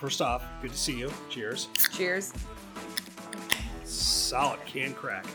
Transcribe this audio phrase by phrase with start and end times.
[0.00, 1.10] first off, good to see you.
[1.28, 1.68] Cheers.
[1.92, 2.32] Cheers.
[3.84, 5.26] Solid can crack.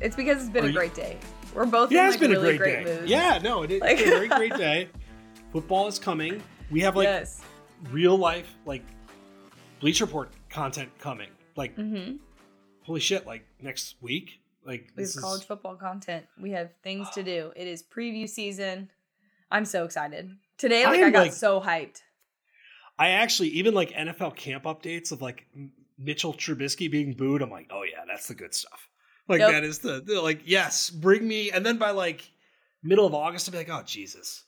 [0.00, 1.16] It's because it's been Are a you- great day.
[1.54, 3.00] We're both Yeah, in it's like been really a great, great, day.
[3.00, 3.08] mood.
[3.08, 4.88] Yeah, no, it, it's Like- been a very great day.
[5.52, 6.42] Football is coming.
[6.70, 7.40] We have like yes.
[7.90, 8.82] real life, like
[9.80, 11.30] Bleacher Report content coming.
[11.56, 12.16] Like, Mm-hmm.
[12.82, 13.26] holy shit!
[13.26, 16.26] Like next week, like We this have is college football content.
[16.38, 17.52] We have things to do.
[17.56, 18.90] It is preview season.
[19.50, 20.30] I'm so excited.
[20.58, 22.02] Today, like I, am, got like- so hyped.
[22.98, 25.46] I actually even like NFL camp updates of like
[25.98, 27.42] Mitchell Trubisky being booed.
[27.42, 28.88] I'm like, oh yeah, that's the good stuff.
[29.28, 29.50] Like Yep.
[29.50, 31.50] that is the, the like yes, bring me.
[31.50, 32.30] And then by like
[32.82, 34.44] middle of August, I'll be like, oh Jesus.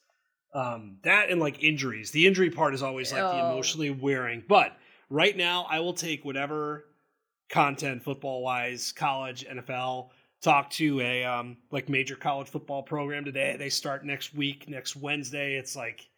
[0.53, 2.11] Um, that and like injuries.
[2.11, 3.53] The injury part is always like the Oh.
[3.53, 4.43] emotionally wearing.
[4.49, 4.77] But
[5.09, 6.87] right now, I will take whatever
[7.51, 10.09] content football wise, college, NFL.
[10.43, 13.57] Talk to a um like major college football program today.
[13.59, 15.55] They start next week, next Wednesday.
[15.57, 16.09] It's like,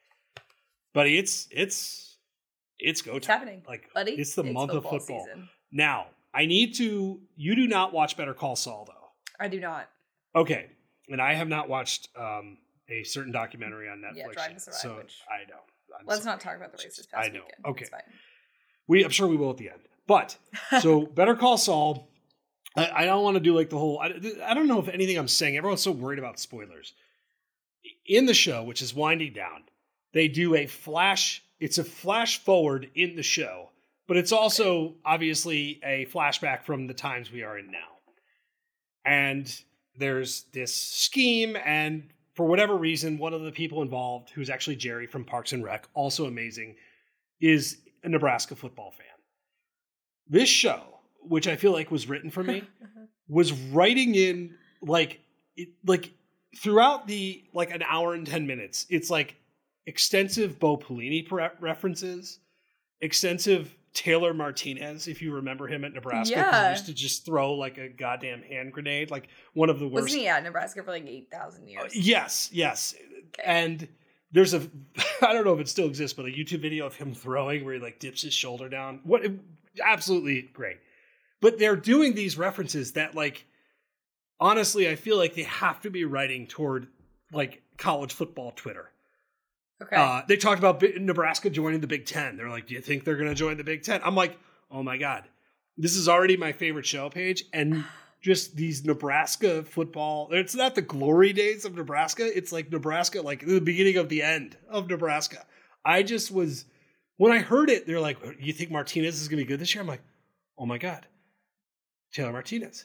[0.94, 2.11] buddy, it's it's
[2.82, 3.16] it's go time.
[3.18, 4.12] It's happening, Like buddy.
[4.12, 5.24] it's the month of football football.
[5.26, 5.48] season.
[5.70, 7.20] Now I need to.
[7.36, 9.10] You do not watch Better Call Saul though.
[9.44, 9.88] I do not.
[10.34, 10.70] Okay,
[11.08, 14.16] and I have not watched um a certain documentary on Netflix.
[14.16, 15.58] Yeah, Drive yet, Survive, so which- I know.
[15.98, 16.34] I'm Let's sorry.
[16.34, 17.40] not talk about the race this I past know.
[17.40, 17.64] weekend.
[17.66, 17.82] Okay.
[17.82, 18.00] It's fine.
[18.88, 19.80] We, I'm sure we will at the end.
[20.06, 20.36] But
[20.80, 22.08] so Better Call Saul.
[22.76, 23.98] I, I don't want to do like the whole.
[24.00, 24.06] I,
[24.44, 25.56] I don't know if anything I'm saying.
[25.58, 26.94] Everyone's so worried about spoilers.
[28.06, 29.64] In the show, which is winding down,
[30.14, 31.42] they do a flash.
[31.62, 33.70] It's a flash forward in the show,
[34.08, 37.78] but it's also obviously a flashback from the times we are in now.
[39.04, 39.62] And
[39.96, 45.06] there's this scheme, and for whatever reason, one of the people involved, who's actually Jerry
[45.06, 46.74] from Parks and Rec, also amazing,
[47.40, 49.06] is a Nebraska football fan.
[50.28, 50.82] This show,
[51.20, 53.06] which I feel like was written for me, uh-huh.
[53.28, 55.20] was writing in like
[55.56, 56.10] it, like
[56.56, 59.36] throughout the like an hour and 10 minutes it's like
[59.86, 62.38] extensive bo pelini pre- references
[63.00, 66.64] extensive taylor martinez if you remember him at Nebraska, Yeah.
[66.66, 70.04] he used to just throw like a goddamn hand grenade like one of the worst
[70.04, 71.94] Wasn't he at Nebraska for like eight thousand oh, years?
[71.94, 72.94] yes yes
[73.34, 73.42] Okay.
[73.44, 73.88] and
[74.30, 74.60] there's a
[75.22, 77.74] i don't know if it still exists but a youtube video of him throwing where
[77.74, 79.22] he like dips his shoulder down what
[79.82, 80.78] absolutely great
[81.40, 83.44] but they're doing these references that like
[84.40, 86.86] honestly i feel like they have to be writing toward
[87.32, 88.88] like college football twitter
[89.82, 89.96] okay.
[89.96, 92.36] uh, they talked about nebraska joining the big ten.
[92.36, 94.00] They're like do you think they're going to join the big ten?
[94.04, 94.38] I'm like
[94.70, 95.24] oh my god.
[95.76, 97.84] This is already my favorite show page and
[98.20, 103.44] just these nebraska football it's not the glory days of nebraska it's like nebraska like
[103.44, 105.44] the beginning of the end of nebraska.
[105.84, 106.64] I just was
[107.16, 109.74] when i heard it they're like you think martinez is going to be good this
[109.74, 109.82] year?
[109.82, 110.02] I'm like
[110.58, 111.06] oh my god.
[112.12, 112.84] Taylor martinez.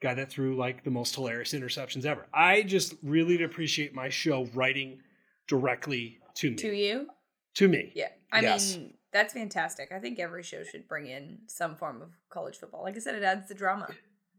[0.00, 2.26] Guy that threw like the most hilarious interceptions ever.
[2.32, 5.00] I just really appreciate my show writing
[5.48, 7.06] directly to me to you?
[7.54, 8.08] to me Yeah.
[8.32, 8.76] I Yes.
[8.76, 9.90] mean, that's fantastic.
[9.92, 12.82] I think every show should bring in some form of college football.
[12.82, 13.88] Like I said, it adds the drama.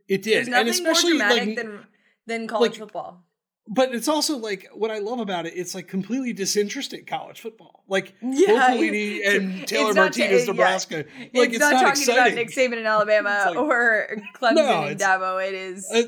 [0.07, 1.87] it did There's and nothing more especially dramatic like than
[2.27, 3.25] than college like, football.
[3.67, 5.53] but it's also like what I love about it.
[5.55, 7.83] It's like completely disinterested college football.
[7.87, 10.51] Like Yeah, Bo Pelini and Taylor ta- Martinez, yeah.
[10.53, 10.95] Nebraska.
[10.97, 12.21] Like it's, it's, not, not, talking exciting.
[12.21, 15.45] about Nick Saban in Alabama like- or Clemson No, and Dabo.
[15.47, 16.03] It is Uh,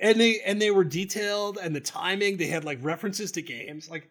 [0.00, 2.36] and they and they were detailed and the timing.
[2.38, 3.88] They had like references to games.
[3.88, 4.10] Like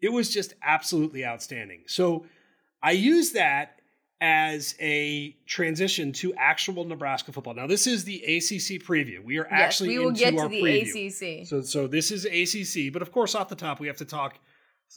[0.00, 1.82] it was just absolutely outstanding.
[1.86, 2.26] So
[2.82, 3.78] I use that
[4.20, 7.54] as a transition to actual Nebraska football.
[7.54, 9.22] Now this is the ACC preview.
[9.22, 11.40] We are yes, actually we will into get our to the preview.
[11.40, 11.46] ACC.
[11.46, 14.38] So so this is ACC, but of course off the top we have to talk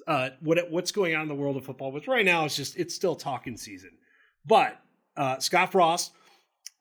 [0.07, 1.91] uh, what what's going on in the world of football.
[1.91, 3.91] Which right now is just it's still talking season.
[4.45, 4.79] But
[5.15, 6.13] uh, Scott Frost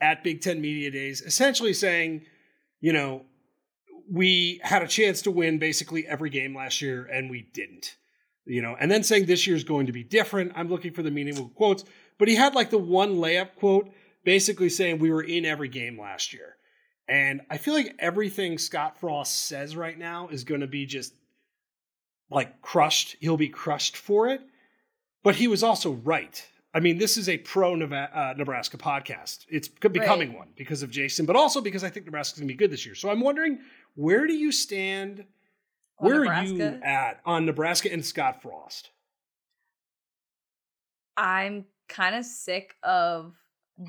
[0.01, 2.23] at Big Ten Media Days essentially saying,
[2.81, 3.23] you know,
[4.11, 7.97] we had a chance to win basically every game last year and we didn't.
[8.47, 10.53] You know, and then saying this year's going to be different.
[10.57, 11.85] I'm looking for the meaningful quotes,
[12.19, 13.91] but he had like the one layup quote
[14.25, 16.57] basically saying we were in every game last year.
[17.09, 21.15] And I feel like everything Scott Frost says right now is going to be just
[22.31, 23.17] like crushed.
[23.21, 24.41] He'll be crushed for it.
[25.23, 26.47] But he was also right.
[26.73, 29.45] I mean, this is a pro uh, Nebraska podcast.
[29.49, 30.39] It's becoming Right.
[30.39, 32.87] one because of Jason, but also because I think Nebraska's going to be good this
[32.87, 32.95] year.
[32.95, 33.59] So I'm wondering,
[33.97, 35.25] where do you stand?
[36.01, 38.91] On where are you at on Nebraska and Scott Frost?
[41.17, 43.35] I'm kind of sick of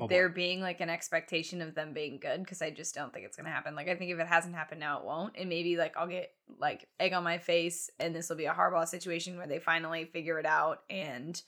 [0.00, 3.26] Oh, there being like an expectation of them being good because I just don't think
[3.26, 3.74] it's gonna happen.
[3.74, 5.34] Like I think if it hasn't happened now, it won't.
[5.36, 8.54] And maybe like I'll get like egg on my face, and this will be a
[8.54, 11.40] Harbaugh situation where they finally figure it out and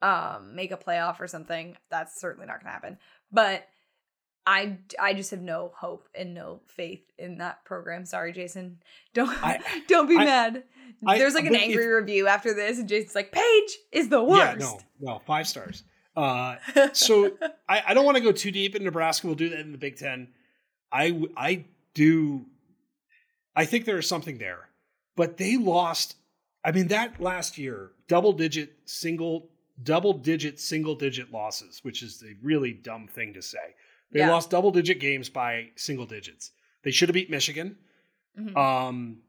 [0.00, 1.76] um make a playoff or something.
[1.90, 2.98] That's certainly not gonna happen.
[3.30, 3.68] But
[4.46, 8.04] I I just have no hope and no faith in that program.
[8.04, 8.78] Sorry, Jason.
[9.14, 10.64] Don't I- don't be I- mad.
[11.06, 14.22] I- There's like an angry if- review after this, and Jason's like, "Paige is the
[14.22, 15.84] worst." Yeah, no, no, five stars.
[16.16, 16.56] Uh,
[16.92, 17.30] so
[17.68, 19.26] I, I don't want to go too deep in Nebraska.
[19.26, 20.28] We'll do that in the Big Ten.
[20.90, 22.46] I I do.
[23.54, 24.68] I think there is something there,
[25.16, 26.16] but they lost.
[26.64, 29.50] I mean, that last year, double digit single,
[29.82, 33.74] double digit single digit losses, which is a really dumb thing to say.
[34.12, 34.30] They Yeah.
[34.30, 36.52] lost double digit games by single digits.
[36.84, 37.78] They should have beat Michigan.
[38.38, 38.56] Mhm.
[38.56, 39.22] Um,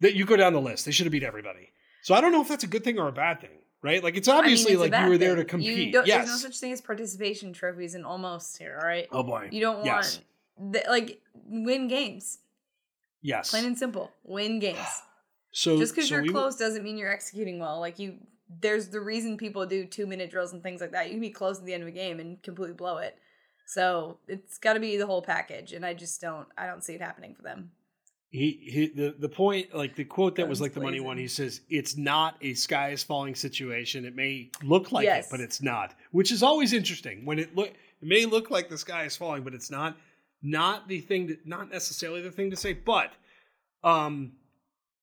[0.00, 0.84] that you go down the list.
[0.84, 1.72] They should have beat everybody.
[2.02, 4.02] So I don't know if that's a good thing or a bad thing, right?
[4.02, 5.60] Like it's I mean, obviously it's like you were there to thing.
[5.60, 5.92] You compete.
[5.92, 6.26] don't- yes.
[6.28, 9.08] There's no such thing as participation trophies and almost here, all right?
[9.10, 9.48] oh boy.
[9.50, 10.20] You don't Yes.
[10.56, 12.38] want the, like win games.
[13.22, 13.50] Yes.
[13.50, 14.12] Plain and simple.
[14.24, 14.78] Win games.
[15.50, 17.80] So Just because so you're we- close doesn't mean you're executing well.
[17.80, 18.18] Like you,
[18.60, 21.06] there's the reason people do two minute drills and things like that.
[21.06, 23.18] You can be close at the end of a game and completely blow it.
[23.70, 26.48] So it's got to be the whole package, and I just don't.
[26.56, 27.70] I don't see it happening for them.
[28.30, 31.18] he, he the the point like the quote that was Guns like the money one.
[31.18, 34.06] He says it's not a sky is falling situation.
[34.06, 35.26] It may look like Yes.
[35.26, 35.94] it, but it's not.
[36.12, 37.76] Which is always interesting when it look it
[38.14, 39.96] may look like the sky is falling, but it's not.
[40.40, 43.12] Not the thing that not necessarily the thing to say, but
[43.84, 44.32] um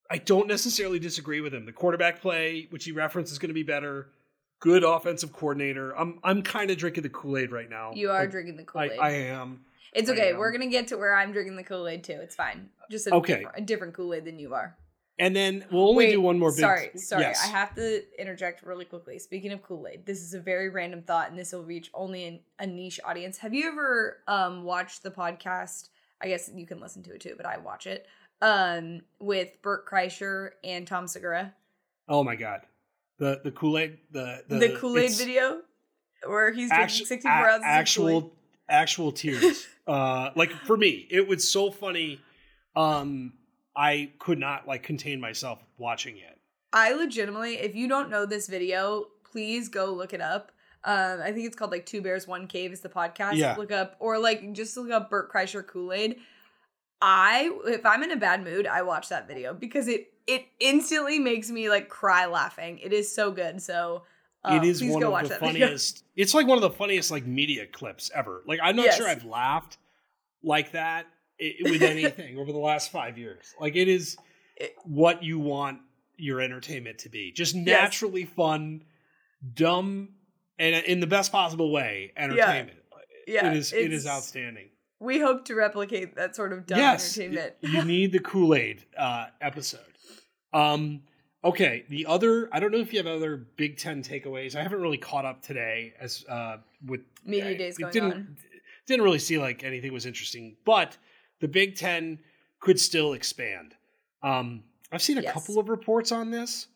[0.10, 1.66] I don't necessarily disagree with him.
[1.66, 4.08] The quarterback play, which he referenced, is going to be better.
[4.60, 5.92] Good offensive coordinator.
[5.98, 7.92] I'm I'm kind of drinking the Kool Aid right now.
[7.94, 9.00] You are Like, drinking the Kool Aid.
[9.00, 9.66] I am.
[9.94, 10.32] it's okay.
[10.32, 10.38] am.
[10.38, 12.20] We're gonna get to where I'm drinking the Kool Aid too.
[12.22, 12.70] It's fine.
[12.90, 13.36] Just a Okay.
[13.38, 14.78] different, a different Kool Aid than you are.
[15.18, 16.52] And then we'll only Wait, do one more.
[16.52, 17.22] Big, Sorry, sorry.
[17.24, 17.42] Yes.
[17.42, 19.18] I have to interject really quickly.
[19.20, 22.26] Speaking of Kool Aid, this is a very random thought, and this will reach only
[22.26, 23.38] an, a niche audience.
[23.38, 25.90] Have you ever um watched the podcast?
[26.22, 28.08] I guess you can listen to it too, but I watch it.
[28.42, 31.54] Um, with Bert Kreischer and Tom Segura,
[32.10, 32.62] Oh my god,
[33.18, 35.62] the the Kool Aid the the, the, Kool Aid video
[36.26, 38.32] where he's drinking actu- sixty a- ounces of actual Kool-Aid.
[38.70, 39.68] actual tears.
[39.88, 42.20] uh, like for me, it was so funny.
[42.76, 43.34] Um,
[43.76, 46.40] I could not like contain myself watching it.
[46.74, 50.52] I legitimately, if you don't know this video, please go look it up.
[50.84, 53.36] Um, I think it's called like Two Bears One Cave is the podcast.
[53.36, 53.56] Yeah.
[53.58, 56.18] Look up or like just look up Bert Kreischer Kool Aid.
[57.08, 61.20] I if I'm in a bad mood, I watch that video because it it instantly
[61.20, 62.80] makes me like cry laughing.
[62.80, 63.62] It is so good.
[63.62, 64.02] So
[64.44, 65.68] uh, it is one of the that video.
[65.68, 66.04] funniest.
[66.16, 68.42] It's like one of the funniest like media clips ever.
[68.48, 69.78] Like I'm not sure I've laughed
[70.42, 71.06] like that
[71.62, 73.54] with anything over the last five years.
[73.62, 74.18] Like it is
[74.84, 75.82] what you want
[76.18, 77.32] your entertainment to be.
[77.34, 78.84] Just naturally fun,
[79.54, 80.10] dumb,
[80.58, 82.80] and in the best possible way, entertainment.
[83.28, 83.74] Yeah, it is.
[83.74, 84.70] It is outstanding.
[85.06, 87.54] We hope to replicate that sort of dumb yes, entertainment.
[87.62, 89.80] you need the Kool Aid uh, episode.
[90.54, 91.02] Um,
[91.44, 92.50] okay, the other.
[92.52, 94.56] I don't know if you have other Big Ten takeaways.
[94.56, 98.38] I haven't really caught up today as uh, with Media I- days going didn't, on.
[98.88, 100.98] Didn't really see like anything was interesting, but
[101.40, 102.20] the Big Ten
[102.60, 103.76] could still expand.
[104.24, 105.34] Um, I've seen a Yes.
[105.34, 106.68] couple of reports on this.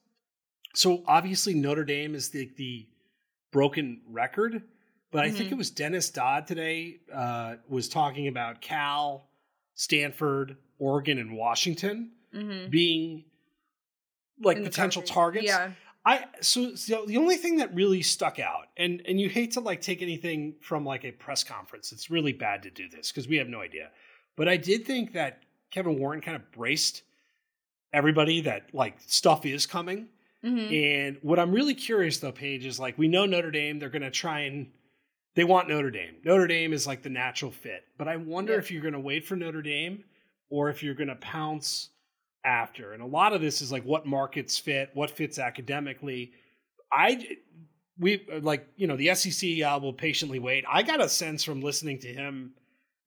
[0.75, 2.87] So obviously Notre Dame is the the
[3.51, 4.61] broken record,
[5.11, 9.27] but I think it was Dennis Dodd today uh, was talking about Cal,
[9.75, 12.69] Stanford, Oregon, and Washington Mm-hmm.
[12.69, 13.23] being
[14.43, 15.47] like potential targets.
[15.47, 15.71] Yeah.
[16.05, 19.59] I so, so the only thing that really stuck out, and and you hate to
[19.61, 21.91] like take anything from like a press conference.
[21.91, 23.89] It's really bad to do this because we have no idea.
[24.35, 25.41] But I did think that
[25.71, 27.01] Kevin Warren kind of braced
[27.91, 30.07] everybody that like stuff is coming.
[30.43, 30.73] Mm-hmm.
[30.73, 34.11] And what I'm really curious though, Paige, is like we know Notre Dame, they're gonna
[34.11, 34.67] try and
[35.35, 36.15] they want Notre Dame.
[36.23, 37.85] Notre Dame is like the natural fit.
[37.97, 38.59] But I wonder Yeah.
[38.59, 40.03] if you're gonna wait for Notre Dame
[40.49, 41.89] or if you're gonna pounce
[42.43, 42.93] after.
[42.93, 46.33] And a lot of this is like what markets fit, what fits academically.
[46.91, 47.37] I
[47.97, 50.63] we like you know the SEC uh, will patiently wait.
[50.67, 52.53] I got a sense from listening to him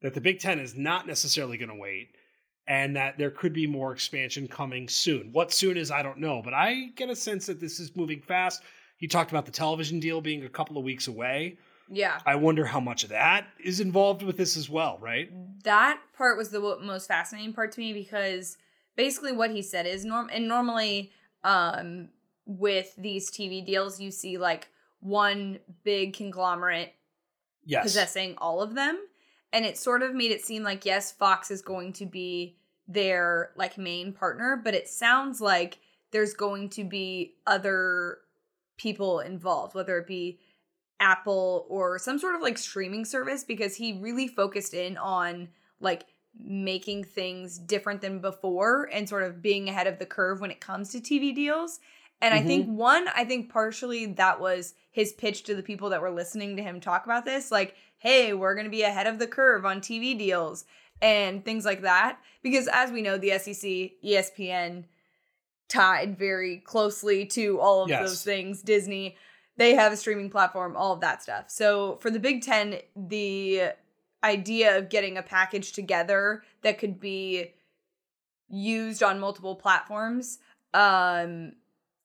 [0.02, 2.11] that the Big Ten is not necessarily going to wait,
[2.67, 5.33] and that there could be more expansion coming soon.
[5.33, 8.21] What soon is I don't know, but I get a sense that this is moving
[8.21, 8.62] fast.
[8.99, 11.57] He talked about the television deal being a couple of weeks away.
[11.88, 12.18] Yeah.
[12.26, 15.30] I wonder how much of that is involved with this as well, right?
[15.64, 18.56] that part was the most fascinating part to me because
[18.96, 21.12] basically what he said is norm and normally
[21.44, 22.08] um
[22.46, 24.66] with these TV deals you see like
[24.98, 26.94] one big conglomerate
[27.64, 27.84] Yes.
[27.84, 28.98] possessing all of them
[29.52, 32.56] and it sort of made it seem like yes Fox is going to be
[32.88, 35.78] their like main partner but it sounds like
[36.10, 38.18] there's going to be other
[38.76, 40.40] people involved whether it be
[41.02, 45.49] Apple or some sort of like streaming service because he really focused in on
[45.80, 46.04] like
[46.38, 50.61] making things different than before and sort of being ahead of the curve when it
[50.61, 51.80] comes to TV deals.
[52.23, 52.47] And I Mm-hmm.
[52.47, 56.56] think one, I think partially that was his pitch to the people that were listening
[56.56, 57.50] to him talk about this.
[57.50, 60.64] Like, hey, we're going to be ahead of the curve on TV deals
[61.00, 62.21] and things like that.
[62.44, 64.85] Because as we know, the SEC, ESPN
[65.68, 68.09] tied very closely to all of Yes.
[68.09, 68.62] those things.
[68.62, 69.16] Disney,
[69.56, 71.44] they have a streaming platform, all of that stuff.
[71.49, 73.73] So for the Big Ten, the
[74.25, 77.52] idea of getting a package together that could be
[78.49, 80.38] used on multiple platforms
[80.75, 81.52] um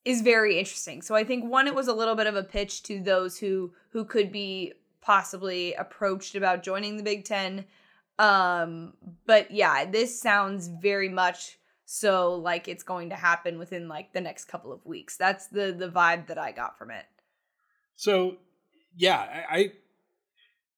[0.05, 1.01] is very interesting.
[1.01, 3.73] So I think one it was a little bit of a pitch to those who
[3.89, 7.65] who could be possibly approached about joining the Big 10.
[8.17, 8.93] Um
[9.25, 14.21] but yeah, this sounds very much so like it's going to happen within like the
[14.21, 15.17] next couple of weeks.
[15.17, 17.05] That's the the vibe that I got from it.
[17.97, 18.37] So,
[18.95, 19.17] yeah,
[19.49, 19.71] I, I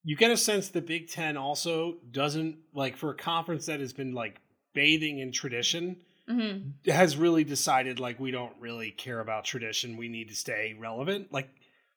[0.03, 3.93] you get a sense the Big Ten also doesn't like for a conference that has
[3.93, 4.39] been like
[4.73, 5.97] bathing in tradition
[6.29, 6.73] Mhm.
[6.85, 9.97] has really decided like we don't really care about tradition.
[9.97, 11.31] We need to stay relevant.
[11.33, 11.49] Like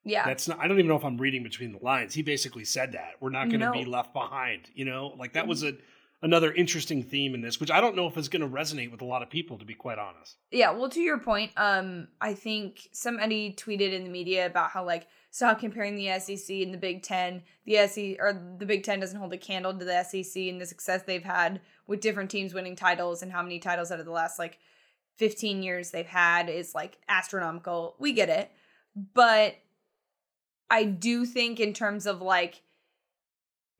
[0.04, 0.24] Yeah.
[0.26, 0.58] that's not.
[0.58, 2.14] I don't even know if I'm reading between the lines.
[2.14, 3.72] He basically said that we're not going to No.
[3.72, 4.70] be left behind.
[4.74, 5.74] You know, like that was a
[6.22, 9.02] another interesting theme in this, which I don't know if is going to resonate with
[9.02, 9.58] a lot of people.
[9.58, 10.36] To be quite honest.
[10.50, 14.84] Yeah, well, to your point, um, I think somebody tweeted in the media about how
[14.84, 17.42] like stop comparing the SEC and the Big Ten.
[17.66, 20.66] The SEC or the Big Ten doesn't hold a candle to the SEC and the
[20.66, 24.12] success they've had with different teams winning titles and how many titles out of the
[24.12, 24.58] last like
[25.16, 27.96] fifteen years they've had is like astronomical.
[27.98, 28.50] We get it,
[29.14, 29.56] but
[30.70, 32.62] I do think in terms of like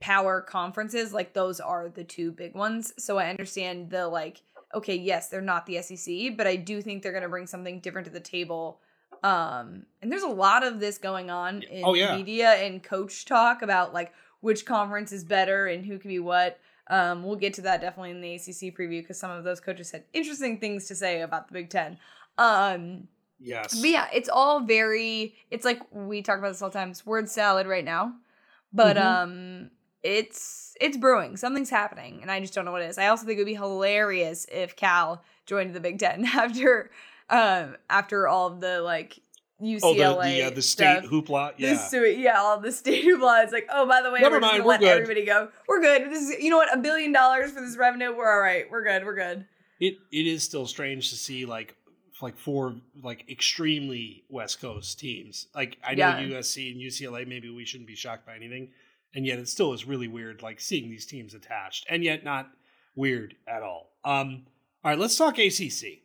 [0.02, 2.92] power conferences, like those are the two big ones.
[2.98, 4.42] So I understand the like
[4.74, 7.78] okay, yes, they're not the SEC, but I do think they're going to bring something
[7.80, 8.80] different to the table.
[9.22, 12.16] Um, and there's a lot of this going on in Oh, yeah.
[12.16, 16.58] media and coach talk about like which conference is better and who can be what.
[16.88, 19.90] Um, we'll get to that definitely in the ACC preview because some of those coaches
[19.90, 21.98] had interesting things to say about the Big Ten.
[22.38, 23.78] Um, Yes.
[23.80, 25.34] but yeah, it's all very.
[25.50, 26.90] It's like we talk about this all the time.
[26.92, 28.14] It's word salad right now,
[28.72, 29.02] but Mhm.
[29.04, 29.70] um,
[30.02, 31.36] it's it's brewing.
[31.36, 32.98] Something's happening, and I just don't know what it is.
[32.98, 36.90] I also think it would be hilarious if Cal joined the Big Ten after
[37.30, 39.18] um after all of the like
[39.62, 41.52] UCLA Oh, the the, uh, the state hoopla.
[41.56, 41.76] Yeah.
[41.76, 43.44] stu- yeah, all the state hoopla.
[43.44, 44.88] It's like, oh, by the way, Never we're just mind, gonna we're let good.
[45.02, 45.48] everybody go.
[45.68, 46.10] We're good.
[46.10, 46.74] This is, you know what?
[46.76, 48.12] A billion dollars for this revenue.
[48.16, 48.64] We're all right.
[48.70, 49.04] We're good.
[49.04, 49.46] We're good.
[49.78, 51.76] it it is still strange to see like
[52.20, 55.46] like four like extremely West Coast teams.
[55.54, 56.38] Like I know Yeah.
[56.38, 57.26] USC and UCLA.
[57.26, 58.70] Maybe we shouldn't be shocked by anything,
[59.14, 60.42] and yet it still is really weird.
[60.42, 62.50] Like seeing these teams attached, and yet not
[62.94, 63.90] weird at all.
[64.04, 64.46] Um,
[64.84, 66.00] all right, let's talk ACC.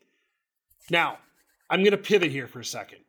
[0.90, 1.18] Now,
[1.70, 3.00] I'm going to pivot here for a second.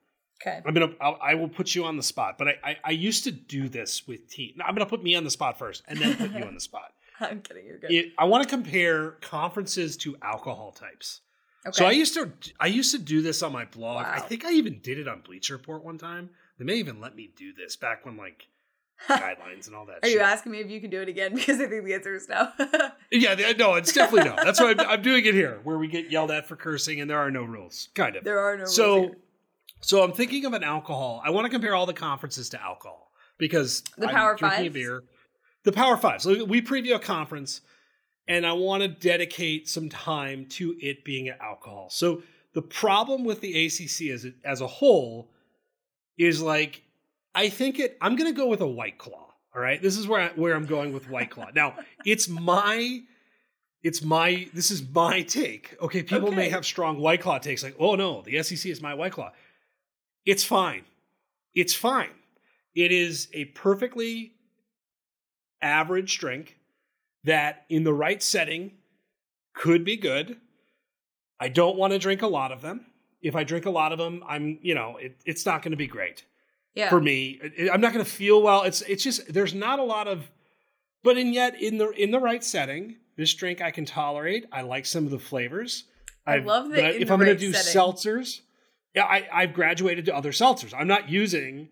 [0.40, 0.60] Okay.
[0.64, 0.92] I'm gonna.
[1.00, 3.68] I'll, I will put you on the spot, but I, I I used to do
[3.68, 4.54] this with team.
[4.56, 6.60] No, I'm gonna put me on the spot first, and then put you on the
[6.60, 6.92] spot.
[7.20, 7.66] I'm kidding.
[7.66, 7.90] You're good.
[7.90, 11.22] It, I want to compare conferences to alcohol types.
[11.66, 11.76] okay.
[11.76, 14.06] So I used to I used to do this on my blog.
[14.06, 16.30] I think I even did it on Bleacher Report one time.
[16.58, 18.46] They may even let me do this back when like
[19.06, 19.98] guidelines and all that.
[20.02, 20.14] Are shit.
[20.14, 21.34] you asking me if you can do it again?
[21.38, 22.50] Because I think the answer is no.
[23.10, 24.36] Yeah, no, it's definitely no.
[24.42, 27.08] That's why I'm, I'm doing it here, where we get yelled at for cursing and
[27.08, 27.88] there are no rules.
[27.94, 28.24] Kind of.
[28.24, 29.14] there are no rules so,
[29.80, 31.22] so I'm thinking of an alcohol.
[31.24, 35.04] I want to compare all the conferences to alcohol because The I'm Power Five beer.
[35.64, 36.22] The Power Five.
[36.22, 37.60] So we preview a conference,
[38.26, 41.88] and I want to dedicate some time to it being an alcohol.
[41.90, 42.22] So
[42.54, 45.30] the problem with the ACC as a, as a whole
[46.18, 46.82] is like
[47.38, 47.96] I think it.
[48.00, 49.32] I'm going to go with a White Claw.
[49.54, 51.50] All right, this is where I, where I'm going with White Claw.
[51.54, 53.02] Now it's my.
[53.84, 55.76] It's my this is my take.
[55.80, 58.92] Okay, people may have strong White Claw takes like, "Oh no, the SEC is my
[58.92, 59.30] White Claw."
[60.26, 60.82] It's fine.
[61.54, 62.10] It's fine.
[62.74, 64.32] It is a perfectly
[65.62, 66.58] average drink
[67.22, 68.72] that in the right setting
[69.54, 70.38] could be good.
[71.38, 72.86] I don't want to drink a lot of them.
[73.22, 75.76] If I drink a lot of them, I'm, you know, it, it's not going to
[75.76, 76.24] be great
[76.78, 76.88] Yeah.
[76.90, 77.40] for me.
[77.72, 78.62] I'm not going to feel well.
[78.62, 80.30] It's it's just there's not a lot of
[81.02, 84.46] but in yet in the in the right setting, this drink I can tolerate.
[84.52, 85.84] I like some of the flavors.
[86.26, 87.80] I love that if I'm going to do setting.
[87.80, 88.40] seltzers,
[88.94, 90.74] yeah, I, I've graduated to other seltzers.
[90.78, 91.68] I'm not using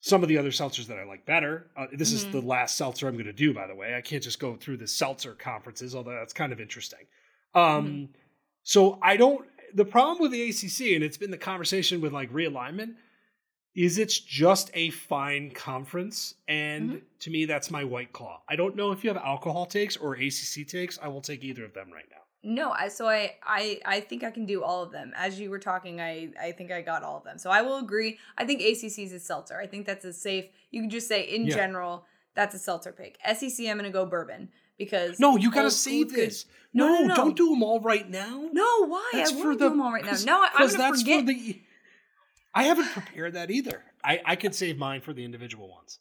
[0.00, 1.66] some of the other seltzers that I like better.
[1.76, 2.32] Uh, this is Mhm.
[2.32, 3.94] the last seltzer I'm going to do, by the way.
[3.94, 7.00] I can't just go through the seltzer conferences, although that's kind of interesting.
[7.54, 8.04] Um, Mm-hmm.
[8.62, 9.46] So I don't.
[9.74, 12.94] The problem with the ACC, and it's been the conversation with like realignment,
[13.74, 17.02] is it's just a fine conference, and Mhm.
[17.20, 18.40] to me, that's my white claw.
[18.48, 20.98] I don't know if you have alcohol takes or ACC takes.
[21.02, 22.18] I will take either of them right now.
[22.46, 25.12] No, I so I I I think I can do all of them.
[25.16, 27.38] As you were talking, I I think I got all of them.
[27.38, 28.18] So I will agree.
[28.36, 29.58] I think ACC is a seltzer.
[29.58, 30.44] I think that's a safe.
[30.70, 31.54] You can just say in Yeah.
[31.56, 32.04] general
[32.34, 33.16] that's a seltzer pick.
[33.24, 36.44] SEC, I'm gonna go bourbon because No, you got to save this.
[36.74, 37.14] No, No, no, no.
[37.16, 38.48] don't do them all right now.
[38.52, 39.08] No, why?
[39.14, 40.12] That's I wouldn't the do them all right now.
[40.26, 41.20] No, I- I'm gonna that's forget.
[41.20, 41.62] for the
[42.54, 43.82] I haven't prepared that either.
[44.04, 45.98] I, I could save mine for the individual ones.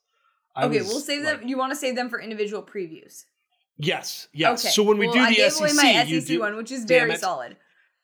[0.55, 1.49] I okay, was, we'll save like- them.
[1.49, 3.23] You want to save them for individual previews?
[3.77, 4.63] Yes, yes.
[4.63, 4.71] Okay.
[4.71, 6.55] So when we Well, do I the gave SEC, away my you SEC do, one,
[6.55, 7.57] which is very solid.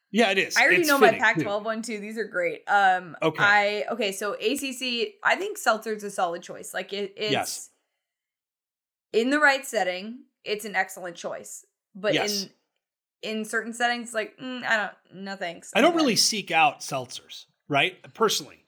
[0.09, 0.57] yeah, it is.
[0.57, 1.43] I already It's know my fitting, too.
[1.43, 1.99] Pac-12 one too.
[1.99, 2.63] These are great.
[2.67, 3.43] Um, Okay.
[3.43, 4.11] I okay.
[4.11, 6.73] So ACC, I think Seltzer's a solid choice.
[6.73, 7.69] Like it, it's Yes.
[9.13, 11.65] in the right setting, it's an excellent choice.
[11.93, 12.43] But Yes.
[12.43, 12.49] in
[13.21, 15.71] in certain settings, like mm, I don't, no thanks.
[15.75, 17.95] I don't I'm really seek out seltzers, right?
[18.13, 18.63] Personally,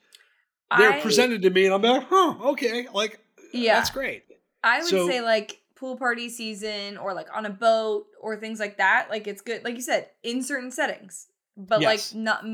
[0.78, 3.20] they're I- presented to me, and I'm like, huh, okay, like,
[3.52, 3.76] Yeah.
[3.76, 4.24] that's great.
[4.64, 8.60] I would So- say like pool party season or like on a boat or things
[8.60, 9.10] like that.
[9.10, 11.28] Like it's good, like you said, in certain settings.
[11.58, 12.14] But Yes.
[12.14, 12.46] like not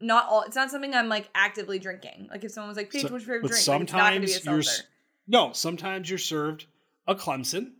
[0.00, 0.42] not all.
[0.42, 2.28] It's not something I'm like actively drinking.
[2.30, 4.24] Like if someone was like, "Paige, So- what's your favorite drink?" Like, it's not be
[4.24, 4.86] a sometimes you're.
[5.26, 6.66] No, sometimes you're served
[7.08, 7.70] a Clemson, Mm-hmm.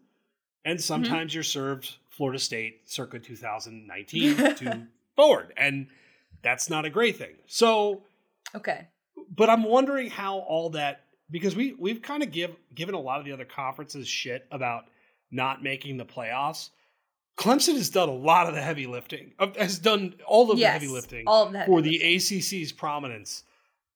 [0.65, 5.87] and sometimes you're served Florida State circa 2019 to forward, and
[6.43, 7.37] that's not a great thing.
[7.47, 8.03] So,
[8.55, 8.87] Okay.
[9.35, 13.19] but I'm wondering how all that because we we've kind of give given a lot
[13.19, 14.85] of the other conferences shit about
[15.31, 16.71] not making the playoffs.
[17.37, 19.33] Clemson has done a lot of the heavy lifting.
[19.59, 20.69] Has done all of yes.
[20.69, 23.43] the heavy lifting All of that for the ACC's prominence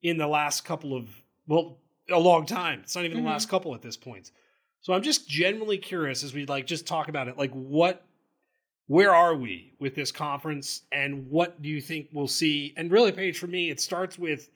[0.02, 1.08] in the last couple of
[1.46, 1.78] well,
[2.10, 2.80] a long time.
[2.82, 3.22] It's not even Mhm.
[3.22, 4.30] the last couple at this point.
[4.82, 7.36] So I'm just genuinely curious as we like just talk about it.
[7.38, 8.04] Like, what,
[8.90, 12.74] where are we with this conference, and what do you think we'll see?
[12.76, 14.50] And really, Paige, for me, it starts with.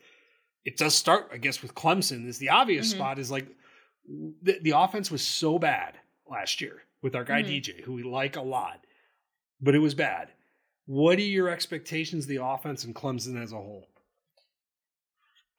[0.65, 2.27] It does start, I guess, with Clemson.
[2.27, 2.97] Is the obvious Mhm.
[2.97, 3.47] spot is like
[4.43, 7.47] the, the offense was so bad last year with our guy Mhm.
[7.63, 8.85] DJ, who we like a lot,
[9.61, 10.33] but it was bad.
[10.87, 13.87] What are your expectations of the offense and Clemson as a whole?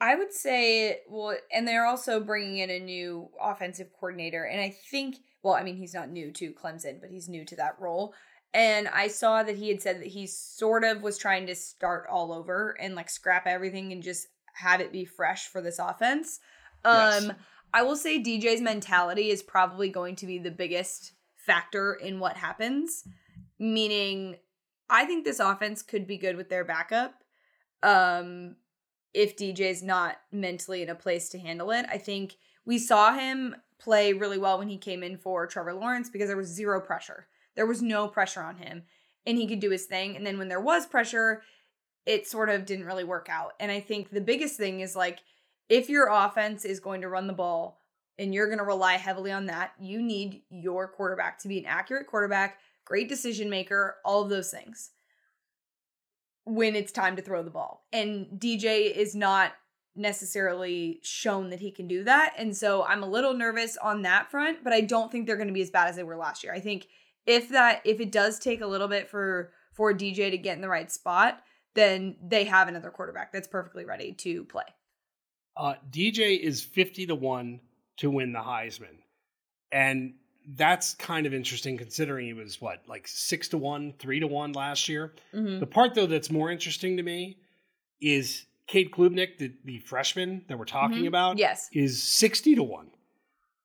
[0.02, 4.44] I would say, well, and they're also bringing in a new offensive coordinator.
[4.44, 7.56] And I think, well, I mean, he's not new to Clemson, but he's new to
[7.56, 8.14] that role.
[8.56, 12.08] And I saw that he had said that he sort of was trying to start
[12.10, 16.40] all over and like scrap everything and just have it be fresh for this offense.
[16.86, 17.32] Um, Yes.
[17.74, 22.38] I will say DJ's mentality is probably going to be the biggest factor in what
[22.38, 23.04] happens.
[23.60, 24.38] Meaning,
[24.90, 27.26] I think this offense could be good with their backup.
[27.84, 28.56] Um,
[29.14, 31.86] if DJ's not mentally in a place to handle it.
[31.90, 36.10] I think we saw him play really well when he came in for Trevor Lawrence
[36.10, 37.28] because there was zero pressure.
[37.56, 38.84] There was no pressure on him
[39.26, 40.16] and he could do his thing.
[40.16, 41.42] And then when there was pressure,
[42.06, 43.54] it sort of didn't really work out.
[43.60, 45.20] And I think the biggest thing is like
[45.70, 47.82] if your offense is going to run the ball
[48.20, 51.66] and you're going to rely heavily on that, you need your quarterback to be an
[51.66, 54.92] accurate quarterback, great decision maker, all of those things
[56.46, 57.86] when it's time to throw the ball.
[57.92, 59.54] And DJ is not
[59.96, 62.36] necessarily shown that he can do that.
[62.38, 65.48] And so I'm a little nervous on that front, but I don't think they're going
[65.48, 66.54] to be as bad as they were last year.
[66.54, 66.88] I think
[67.26, 70.62] if that if it does take a little bit for for DJ to get in
[70.62, 71.42] the right spot,
[71.74, 74.64] then they have another quarterback that's perfectly ready to play.
[75.58, 77.60] Uh, DJ is 50 to 1
[77.98, 78.98] to win the Heisman.
[79.72, 80.14] And
[80.56, 84.52] that's kind of interesting considering he was what, like 6 to 1, 3 to 1
[84.54, 85.14] last year.
[85.34, 85.60] Mm-hmm.
[85.60, 87.38] The part, though, that's more interesting to me
[88.02, 91.08] is Cade Klubnik, the, the freshman that we're talking Mhm.
[91.08, 91.70] about, Yes.
[91.74, 92.92] is 60 to 1.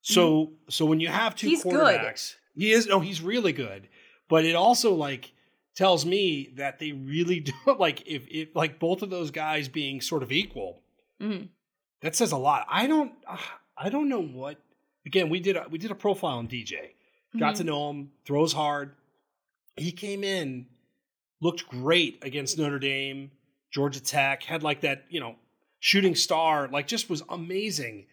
[0.03, 3.89] So so when you have two He's quarterbacks, he is no, he's really good.
[4.29, 5.33] But it also like
[5.75, 10.01] tells me that they really do like if if like both of those guys being
[10.01, 10.83] sort of equal,
[11.21, 11.47] Mm-hmm.
[12.03, 12.67] that says a lot.
[12.71, 13.37] I don't uh,
[13.77, 14.59] I don't know what
[15.07, 16.75] again, we did a, we did a profile on DJ.
[17.39, 17.59] Got Mm-hmm.
[17.59, 18.93] to know him, throws hard.
[19.77, 20.67] He came in,
[21.41, 23.31] looked great against Notre Dame,
[23.71, 25.37] Georgia Tech, had like that, you know,
[25.79, 28.07] shooting star, like just was amazing.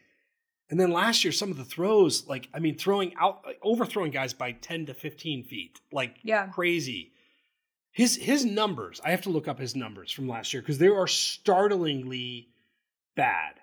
[0.70, 4.12] And then last year, some of the throws, like, I mean, throwing out, like, overthrowing
[4.12, 6.48] guys by 10 to 15 feet, like Yeah.
[6.48, 7.14] crazy.
[7.92, 10.88] His his numbers, I have to look up his numbers from last year because they
[10.90, 12.50] are startlingly
[13.16, 13.56] bad.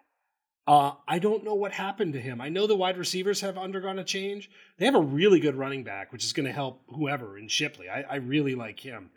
[0.67, 2.41] Uh, I don't know what happened to him.
[2.41, 4.51] I know the wide receivers have undergone a change.
[4.79, 7.89] They have a really good running back, which is going to help whoever in Shipley.
[7.91, 9.11] I, I really like him.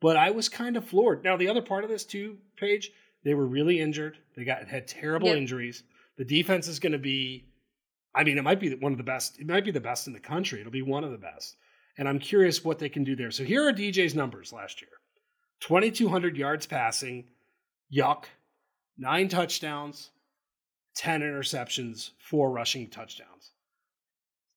[0.00, 1.24] But I was kind of floored.
[1.24, 2.92] Now, the other part of this, too, Paige,
[3.24, 4.18] they were really injured.
[4.36, 5.36] They got had terrible Yep.
[5.38, 5.82] injuries.
[6.16, 7.46] The defense is going to be,
[8.14, 9.38] I mean, it might be one of the best.
[9.40, 10.60] It might be the best in the country.
[10.60, 11.56] It'll be one of the best.
[11.98, 13.30] And I'm curious what they can do there.
[13.30, 14.90] So here are DJ's numbers last year
[15.60, 17.24] 2,200 yards passing,
[17.92, 18.24] yuck,
[18.98, 20.10] nine touchdowns,
[20.96, 23.52] 10 interceptions, four rushing touchdowns.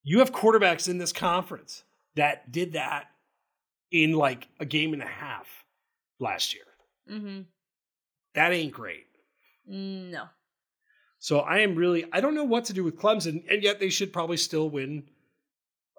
[0.04, 1.84] You have quarterbacks in this conference
[2.16, 3.08] that did that
[3.92, 5.48] in like a game and a half
[6.20, 6.64] last year.
[7.12, 7.42] Mm-hmm.
[8.36, 9.06] That ain't great.
[9.66, 10.26] No.
[11.28, 13.90] So I am really I don't know what to do with Clemson, and yet they
[13.90, 15.10] should probably still win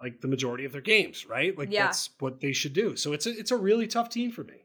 [0.00, 1.56] like the majority of their games, right?
[1.58, 1.84] Like Yeah.
[1.84, 2.96] that's what they should do.
[2.96, 4.64] So it's a it's a really tough team for me.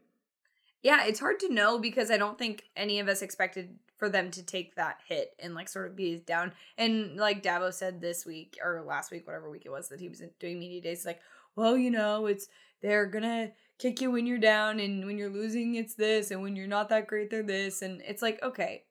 [0.80, 4.30] Yeah, it's hard to know because I don't think any of us expected for them
[4.30, 6.54] to take that hit and like sort of be down.
[6.78, 10.08] And like Dabo said this week or last week, whatever week it was that he
[10.08, 11.20] was doing media days, like,
[11.56, 12.48] well, you know, it's
[12.80, 16.56] they're gonna kick you when you're down, and when you're losing, it's this, and when
[16.56, 18.84] you're not that great, they're this, and it's like, okay,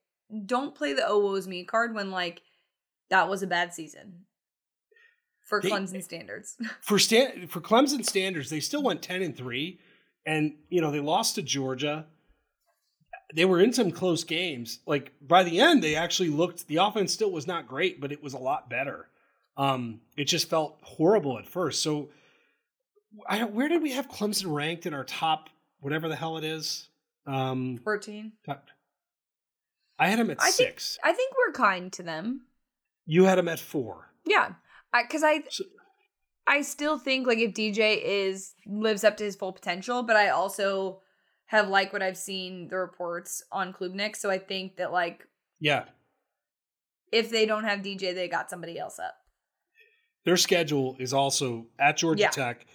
[0.45, 2.41] don't play the oh woes me card when like
[3.09, 4.25] that was a bad season
[5.45, 6.55] for They- Clemson standards.
[6.81, 9.79] for Stan for Clemson standards, they still went ten and three,
[10.25, 12.05] and you know they lost to Georgia.
[13.35, 14.79] They were in some close games.
[14.85, 16.67] Like by the end, they actually looked.
[16.67, 19.07] The offense still was not great, but it was a lot better.
[19.57, 21.83] Um, it just felt horrible at first.
[21.83, 22.09] So,
[23.27, 26.43] I don't, where did we have Clemson ranked in our top whatever the hell it
[26.43, 26.87] is?
[27.27, 28.31] Um, 14.
[28.45, 28.65] top,
[30.03, 30.97] I had them at I think- six.
[31.03, 32.45] I think we're kind to them.
[33.05, 34.11] you had them at four.
[34.25, 34.53] Yeah,
[34.93, 35.63] because I, So-
[36.47, 40.29] I still think like if DJ is lives up to his full potential, but I
[40.29, 41.01] also
[41.47, 45.27] have liked what I've seen the reports on Klubnik, so I think that like
[45.59, 45.85] Yeah,
[47.11, 49.15] if they don't have DJ, they got somebody else up.
[50.25, 52.29] Their schedule is also at Georgia Yeah.
[52.29, 52.65] Tech,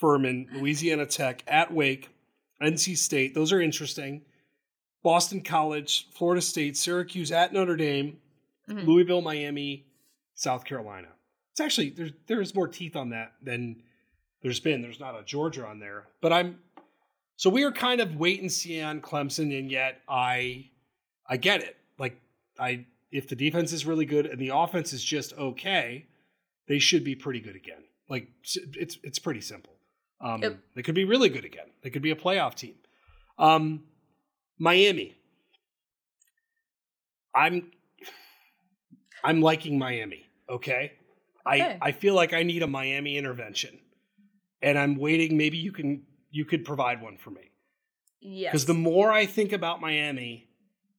[0.00, 2.08] Furman, Louisiana Tech, at Wake,
[2.62, 3.34] NC State.
[3.34, 4.24] Those are interesting.
[5.02, 8.18] Boston College, Florida State, Syracuse at Notre Dame,
[8.68, 8.84] Mhm.
[8.86, 9.86] Louisville, Miami,
[10.34, 11.08] South Carolina.
[11.52, 13.82] It's actually there's there's more teeth on that than
[14.42, 14.82] there's been.
[14.82, 16.58] There's not a Georgia on there, but I'm
[17.36, 20.70] so we are kind of wait and see on Clemson, and yet I
[21.26, 21.76] I get it.
[21.98, 22.20] Like
[22.58, 26.06] I if the defense is really good and the offense is just okay,
[26.66, 27.84] they should be pretty good again.
[28.08, 28.28] Like
[28.74, 29.72] it's it's pretty simple.
[30.20, 30.58] Um, Yep.
[30.74, 31.70] They could be really good again.
[31.82, 32.74] They could be a playoff team.
[33.38, 33.84] Um,
[34.58, 35.14] Miami.
[37.34, 37.70] I'm
[39.24, 40.26] I'm liking Miami.
[40.48, 40.92] Okay,
[41.44, 41.78] I Okay.
[41.80, 43.78] I feel like I need a Miami intervention,
[44.62, 45.36] and I'm waiting.
[45.36, 47.50] Maybe you can you could provide one for me
[48.20, 48.52] Yes.
[48.52, 50.48] because the more I think about Miami,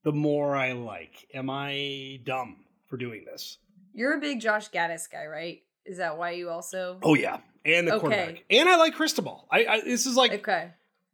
[0.04, 1.28] the more I like.
[1.34, 3.58] Am I dumb for doing this?
[3.94, 5.60] You're a big Josh Gattis guy, right?
[5.86, 8.02] Is that why you also Oh yeah, and the Okay.
[8.02, 9.48] quarterback, and I like Cristobal.
[9.50, 10.72] I, I this is like Okay.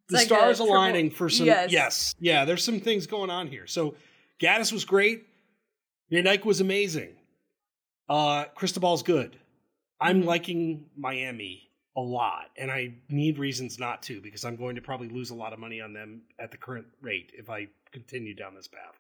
[0.10, 1.46] The like stars triple- aligning for some.
[1.46, 1.72] Yes.
[1.72, 2.16] Yes.
[2.20, 2.46] yeah.
[2.46, 3.68] There's some things going on here.
[3.68, 3.96] So
[4.39, 5.26] Gattis was great.
[6.12, 7.16] Van Dyke was amazing.
[8.10, 9.38] Uh, Cristobal's good.
[10.02, 10.26] I'm Mhm.
[10.26, 15.08] liking Miami a lot, and I need reasons not to because I'm going to probably
[15.08, 18.56] lose a lot of money on them at the current rate if I continue down
[18.56, 19.00] this path.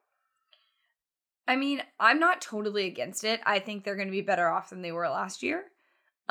[1.47, 3.41] I mean, I'm not totally against it.
[3.45, 5.65] I think they're going to be better off than they were last year.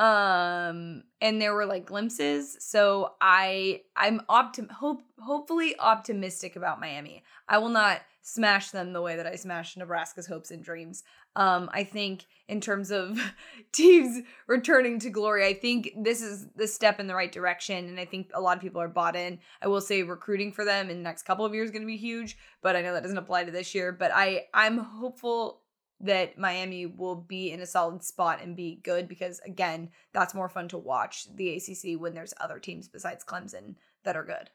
[0.03, 7.23] Um and there were like glimpses, so I I'm optim hope hopefully optimistic about Miami.
[7.47, 11.03] I will not smash them the way that I smashed Nebraska's hopes and dreams.
[11.37, 13.17] Um I think in terms of
[13.71, 17.97] teams returning to glory, I think this is the step in the right direction and
[17.97, 19.39] I think a lot of people are bought in.
[19.61, 21.87] I will say recruiting for them in the next couple of years is going to
[21.87, 23.93] be huge but I know that doesn't apply to this year.
[23.93, 25.62] But I I'm hopeful
[26.03, 30.49] that Miami will be in a solid spot and be good because again, that's more
[30.49, 34.49] fun to watch the ACC when there's other teams besides Clemson that are good.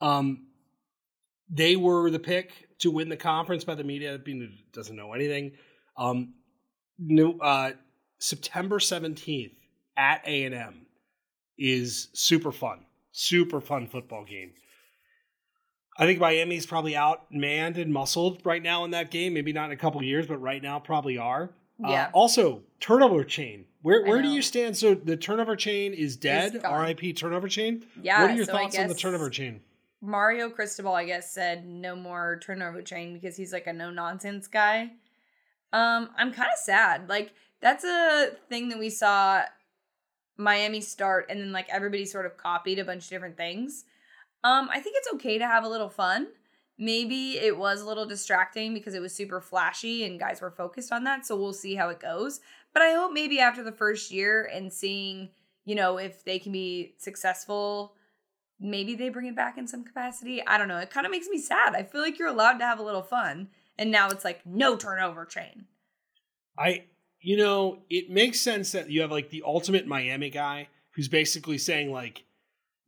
[0.00, 0.46] Um,
[1.50, 4.18] they were the pick to win the conference by the media.
[4.72, 5.52] Doesn't know anything.
[5.96, 6.34] Um,
[6.98, 7.72] no, uh,
[8.18, 9.52] September seventeenth
[9.96, 10.86] at A and M
[11.56, 14.52] is super fun, super fun football game.
[15.98, 19.34] I think Miami's probably outmanned and muscled right now in that game.
[19.34, 21.50] Maybe not in a couple years, but right now probably are.
[21.84, 22.10] Uh, Yeah.
[22.12, 23.64] also, turnover chain.
[23.82, 24.76] Where where do you stand?
[24.76, 26.60] So the turnover chain is dead.
[26.64, 27.12] R.I.P.
[27.14, 27.84] Turnover chain.
[28.02, 28.22] Yeah.
[28.22, 29.60] what are your so thoughts on the turnover chain?
[30.00, 34.46] Mario Cristobal, I guess, said no more turnover chain because he's like a no nonsense
[34.46, 34.92] guy.
[35.72, 37.08] Um, I'm kind of sad.
[37.08, 39.42] Like that's a thing that we saw
[40.36, 43.84] Miami start, and then like everybody sort of copied a bunch of different things.
[44.44, 46.28] Um, I think it's okay to have a little fun.
[46.78, 50.92] Maybe it was a little distracting because it was super flashy and guys were focused
[50.92, 51.26] on that.
[51.26, 52.40] So we'll see how it goes.
[52.72, 55.30] But I hope maybe after the first year and seeing,
[55.64, 57.94] you know, if they can be successful
[58.60, 60.44] maybe they bring it back in some capacity.
[60.46, 60.78] I don't know.
[60.78, 61.74] It kind of makes me sad.
[61.74, 63.48] I feel like you're allowed to have a little fun,
[63.78, 65.66] and now it's like no turnover chain.
[66.58, 66.84] I,
[67.20, 71.58] you know, it makes sense that you have like the ultimate Miami guy who's basically
[71.58, 72.24] saying like,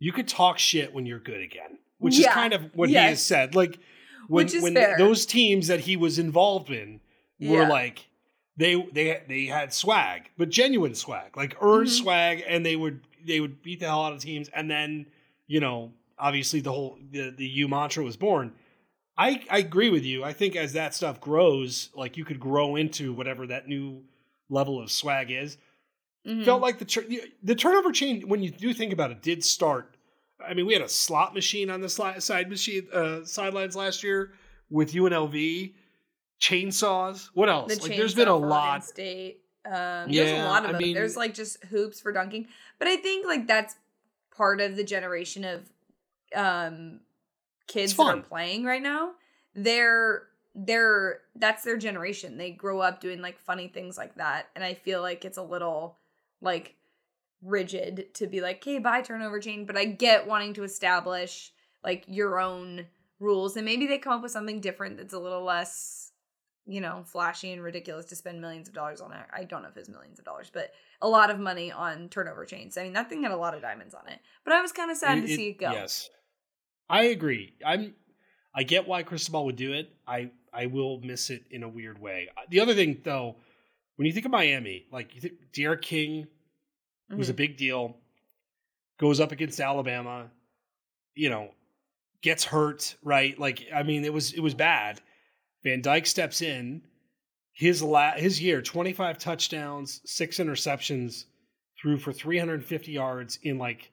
[0.00, 3.22] you could talk shit when you're good again, which is kind of what he has
[3.22, 3.54] said.
[3.54, 3.78] Like
[4.26, 4.98] when when fair.
[4.98, 7.00] those teams that he was involved in
[7.40, 7.68] were Yeah.
[7.68, 8.08] like
[8.56, 12.00] they they they had swag, but genuine swag, like earned Mhm.
[12.02, 15.06] swag, and they would they would beat the hell out of teams, and then
[15.46, 18.52] you know obviously the whole the the U mantra was born.
[19.18, 20.24] I, I agree with you.
[20.24, 24.02] I think as that stuff grows, like you could grow into whatever that new
[24.48, 25.58] level of swag is.
[26.26, 26.44] Mhm.
[26.44, 27.06] Felt like the tur-
[27.42, 29.96] the turnover chain when you do think about it did start
[30.42, 34.02] I mean, we had a slot machine on the sli- side machine uh, sidelines last
[34.02, 34.32] year
[34.70, 35.74] with UNLV
[36.40, 37.28] chainsaws.
[37.34, 37.74] What else?
[37.76, 38.84] The like, there's been a chainsaw for Oregon lot.
[38.84, 39.40] State.
[39.66, 39.72] Um,
[40.10, 40.82] there's Yeah, a lot of I them.
[40.82, 43.74] mean- there's like just hoops for dunking, but I think like that's
[44.34, 45.70] part of the generation of
[46.34, 47.00] um
[47.66, 49.12] kids that are playing right now.
[49.54, 50.22] They're
[50.54, 52.38] they're that's their generation.
[52.38, 55.42] They grow up doing like funny things like that, and I feel like it's a
[55.42, 55.98] little
[56.40, 56.76] like
[57.42, 62.04] rigid to be like, "Okay, bye turnover chain." But I get wanting to establish like
[62.06, 62.86] your own
[63.18, 66.10] rules, and maybe they come up with something different that's a little less
[66.70, 69.18] you know, flashy and ridiculous to spend millions of dollars on it.
[69.32, 70.70] I don't know if it's millions of dollars, but
[71.02, 72.78] a lot of money on turnover chains.
[72.78, 74.20] I mean, that thing had a lot of diamonds on it.
[74.44, 75.72] But I was kind of sad to see it go.
[75.72, 76.08] Yes,
[76.88, 77.54] I agree.
[77.66, 77.94] I'm.
[78.54, 79.90] I get why Cristobal would do it.
[80.06, 82.28] I I will miss it in a weird way.
[82.50, 83.36] The other thing, though,
[84.00, 86.26] when you think of Miami, like you think D'Eriq King
[87.10, 87.36] was a Mhm.
[87.36, 87.98] big deal,
[88.98, 90.30] goes up against Alabama,
[91.14, 91.54] you know,
[92.22, 93.38] gets hurt, right?
[93.38, 95.02] Like I mean, it was it was bad.
[95.64, 96.80] Van Dyke steps in.
[97.52, 101.26] His la- his year, 25 touchdowns, six interceptions,
[101.78, 103.92] threw for 350 yards in like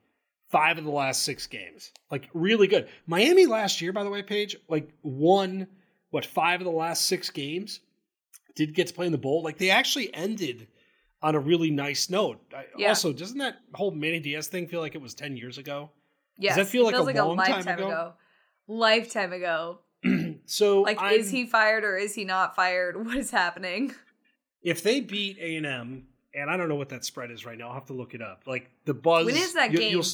[0.49, 1.91] five of the last six games.
[2.09, 2.87] Like really good.
[3.07, 5.67] Miami last year, by the way, Paige, like won
[6.11, 7.81] what five of the last six games.
[8.57, 9.41] Did get to play in the bowl.
[9.43, 10.67] Like they actually ended
[11.21, 12.39] on a really nice note.
[12.53, 12.89] I, Yeah.
[12.89, 15.91] Also, doesn't that whole Manny Diaz thing feel like it was 10 years ago?
[16.39, 18.13] Yes, that feel like a feels long time lifetime ago?
[18.67, 19.79] Lifetime ago.
[20.45, 22.97] so Like, I'm- is he fired or is he not fired?
[23.05, 23.93] What is happening?
[24.63, 27.57] if they beat A and M, and I don't know what that spread is right
[27.57, 27.69] now.
[27.69, 28.41] I'll have to look it up.
[28.45, 29.25] Like the buzz.
[29.25, 29.91] When is that you- game?
[29.91, 30.05] you'll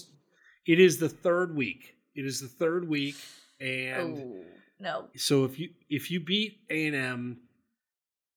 [0.66, 1.96] it is the third week.
[2.16, 3.16] It is the third week,
[3.60, 4.44] and oh
[4.80, 5.08] no.
[5.18, 7.38] so if you if you beat A and M,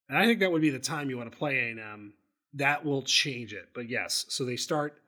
[0.09, 2.13] and I think that would be the time you want to play A and M.
[2.55, 3.69] That will change it.
[3.75, 5.01] But yes, so they start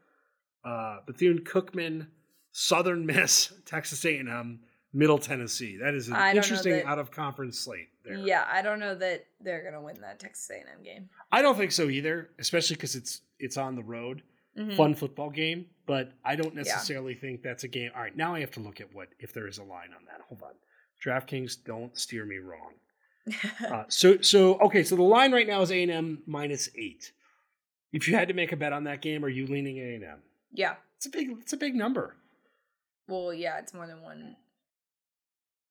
[0.64, 2.06] uh, Bethune Cookman,
[2.52, 4.60] Southern Miss, Texas A and M,
[4.92, 5.76] Middle Tennessee.
[5.80, 7.88] That is an I don't know interesting that- out of conference slate.
[8.04, 8.16] There.
[8.16, 11.10] Yeah, I don't know that they're gonna win that Texas A&M game.
[11.30, 14.22] I don't think so either, especially because it's it's on the road.
[14.58, 14.76] Mhm.
[14.76, 17.90] Fun football game, but I don't necessarily think that's a game.
[17.94, 20.04] All right, now I have to look at what if there is a line on
[20.06, 20.22] that.
[20.28, 20.54] Hold on,
[21.04, 22.72] DraftKings, don't steer me wrong.
[23.68, 27.12] Uh, so so okay, so the line right now is A and M minus eight.
[27.92, 30.04] If you had to make a bet on that game, are you leaning A and
[30.04, 30.18] M?
[30.52, 30.74] yeah.
[30.98, 32.16] It's a big it's a big number.
[33.06, 34.34] Well, yeah, it's more than one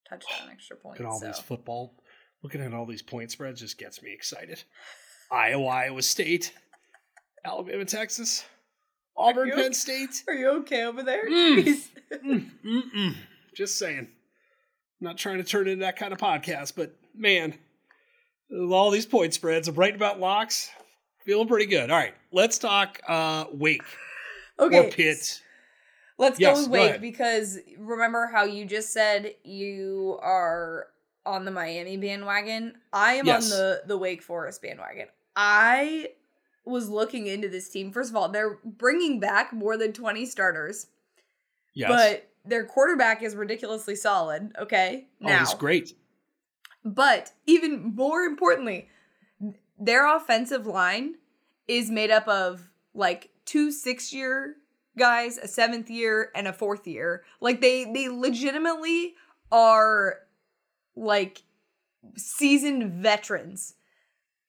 [0.07, 1.01] touchdown extra point.
[1.01, 1.25] Look all so.
[1.25, 1.93] these football.
[2.43, 4.63] Looking at all these point spreads just gets me excited.
[5.29, 6.53] Iowa, Iowa State,
[7.43, 8.45] Alabama, Texas,
[9.17, 9.73] Auburn, Penn okay?
[9.73, 10.23] State.
[10.29, 11.29] Are you okay over there?
[11.29, 11.57] Mm.
[11.65, 11.87] Jeez.
[12.23, 13.15] Mm, mm-mm.
[13.53, 14.07] Just saying.
[15.01, 17.56] not trying to turn into that kind of podcast, but man,
[18.71, 20.69] all these point spreads, I'm right about locks.
[21.25, 21.89] Feeling pretty good.
[21.91, 23.84] All right, let's talk uh Wake
[24.60, 24.88] Okay.
[24.88, 25.41] or Pitt.
[26.17, 27.01] Let's Yes, go with Wake ahead.
[27.01, 30.88] because remember how you just said you are
[31.25, 32.75] on the Miami bandwagon?
[32.93, 33.51] I am Yes.
[33.51, 35.08] on the the Wake Forest bandwagon.
[35.36, 36.12] I
[36.65, 37.91] was looking into this team.
[37.91, 40.88] First of all, they're bringing back more than 20 starters,
[41.73, 41.88] Yes.
[41.89, 45.08] but their quarterback is ridiculously solid, okay?
[45.23, 45.93] oh, Now, he's great.
[46.88, 48.88] But even more importantly,
[49.78, 51.15] their offensive line
[51.67, 54.56] is made up of like two six year
[54.97, 57.23] guys, a seventh year, and a fourth year.
[57.41, 59.15] Like they they legitimately
[59.52, 60.19] are
[60.95, 61.43] like
[62.15, 63.76] seasoned veterans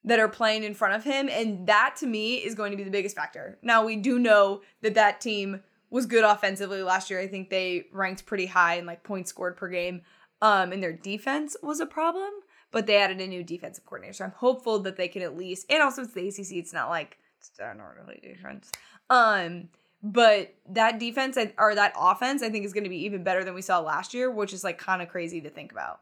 [0.04, 2.84] that are playing in front of him and that to me is going to be
[2.84, 3.58] the biggest factor.
[3.62, 7.18] Now we do know that that team was good offensively last year.
[7.18, 10.02] I think they ranked pretty high in like points scored per game.
[10.42, 12.30] Um and their defense was a problem,
[12.70, 14.14] but they added a new defensive coordinator.
[14.14, 16.88] So I'm hopeful that they can at least and also it's the ACC, it's not
[16.88, 18.70] like standard defense.
[19.10, 19.68] Um
[20.02, 23.54] but that defense or that offense I think is going to be even better than
[23.54, 26.00] we saw last year, which is like kind of crazy to think about.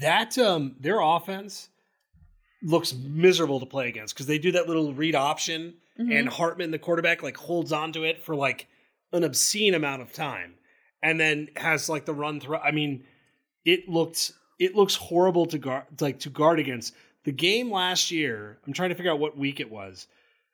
[0.00, 1.68] That um their offense
[2.64, 6.12] looks miserable to play against because they do that little read option Mm-hmm.
[6.12, 8.66] and Hartman, the quarterback, like holds onto it for like
[9.12, 10.54] an obscene amount of time,
[11.02, 12.56] and then has like the run through.
[12.56, 13.04] I mean,
[13.64, 16.94] it looked it looks horrible to guard like to guard against.
[17.24, 20.08] The game last year, I'm trying to figure out what week it was.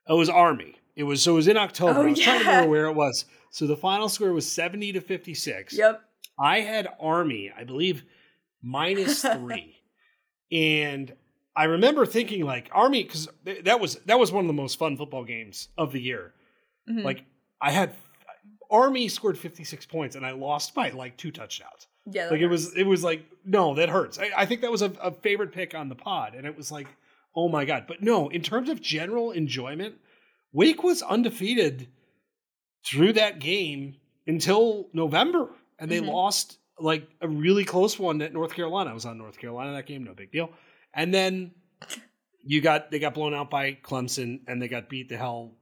[0.08, 0.74] It was Army.
[0.96, 2.00] It was so it was in October.
[2.00, 3.24] Oh, I was trying to remember where it was.
[3.50, 5.74] So the final score was 70 to 56.
[5.76, 6.02] Yep.
[6.38, 8.04] I had Army, I believe,
[8.62, 9.76] minus three,
[10.52, 11.12] and
[11.56, 13.28] I remember thinking like Army because
[13.64, 16.32] that was that was one of the most fun football games of the year.
[16.88, 17.02] Mhm.
[17.02, 17.24] Like
[17.60, 17.94] I had
[18.70, 21.87] Army scored fifty six points and I lost by like two touchdowns.
[22.10, 24.18] Yeah, Like it was it was like no that hurts.
[24.18, 26.70] I, I think that was a, a favorite pick on the pod, and it was
[26.70, 26.86] like
[27.36, 27.84] oh my god.
[27.86, 29.94] But no, in terms of general enjoyment,
[30.52, 31.88] Wake was undefeated
[32.86, 36.08] through that game until November, and they Mhm.
[36.12, 38.90] lost like a really close one at North Carolina.
[38.90, 40.50] I was on North Carolina that game, no big deal.
[40.94, 41.52] And then
[42.44, 45.54] you got they got blown out by Clemson, and they got beat the hell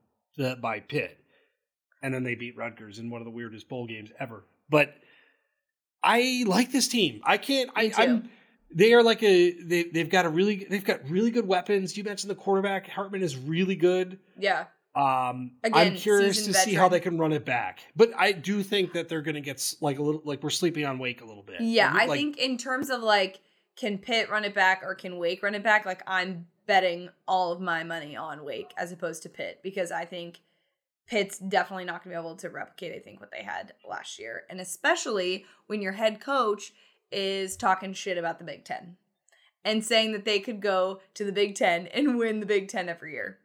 [0.61, 1.19] by Pitt,
[2.03, 4.45] and then they beat Rutgers in one of the weirdest bowl games ever.
[4.69, 4.95] But
[6.03, 7.21] I like this team.
[7.25, 7.71] I can't.
[7.75, 7.93] I.
[7.97, 8.31] I'm,
[8.71, 9.53] They are like a.
[9.53, 10.67] They they've got a really.
[10.69, 11.97] They've got really good weapons.
[11.97, 14.19] You mentioned the quarterback Hartman is really good.
[14.39, 14.67] Yeah.
[14.97, 17.81] Um, Again, I'm curious to seasoned see how they can run it back.
[17.95, 20.87] But I do think that they're going to get like a little like we're sleeping
[20.87, 21.61] on Wake a little bit.
[21.61, 23.41] Yeah, Like, I think in terms of like,
[23.77, 25.85] can Pitt run it back or can Wake run it back?
[25.85, 30.07] Like, I'm betting all of my money on Wake as opposed to Pitt because I
[30.07, 30.41] think
[31.07, 34.19] Pitt's definitely not going to be able to replicate, I think, what they had last
[34.19, 34.43] year.
[34.51, 36.73] And especially when your head coach
[37.13, 38.97] is talking shit about the Big Ten
[39.65, 42.89] and saying that they could go to the Big Ten and win the Big Ten
[42.89, 43.39] every year.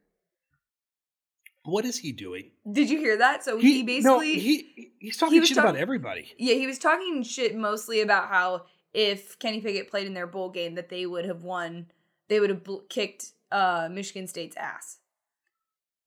[1.64, 2.50] what is he doing?
[2.72, 3.44] Did you hear that?
[3.44, 4.10] So he, basically.
[4.12, 6.32] no, he he's talking was shit talk- about everybody.
[6.38, 10.50] Yeah, he was talking shit mostly about how if Kenny Pickett played in their bowl
[10.50, 11.88] game, that they would have won.
[12.30, 14.98] They would have bl- kicked uh, Michigan State's ass.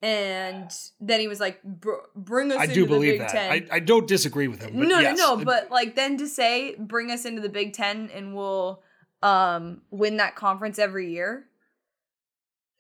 [0.05, 3.31] And then he was like, Br- "Bring us I into do the believe Big that.
[3.31, 4.77] Ten." I, I don't disagree with him.
[4.77, 5.17] But no, yes.
[5.17, 5.45] no, no.
[5.45, 8.83] But like then to say, "Bring us into the Big Ten and we'll
[9.23, 11.47] um, win that conference every year."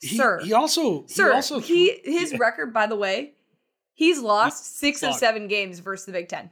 [0.04, 2.38] he, Sir, he also sir, he also he his yeah.
[2.40, 3.32] record, by the way,
[3.94, 6.50] he's lost six of seven games versus the Big Ten.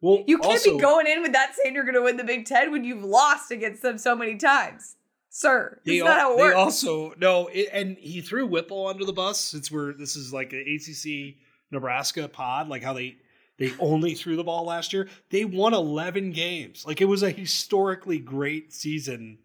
[0.00, 2.24] well You can't also, be going in with that saying you're going to win the
[2.24, 4.96] Big Ten when you've lost against them so many times,
[5.38, 5.78] sir.
[5.84, 6.56] They, That's not how it they works.
[6.56, 9.38] also no, it, and he threw Whipple under the bus.
[9.38, 11.36] Since we're this is like an ACC
[11.70, 13.16] Nebraska pod, like how they
[13.58, 15.08] they only threw the ball last year.
[15.30, 16.84] They won eleven games.
[16.86, 19.38] Like it was a historically great season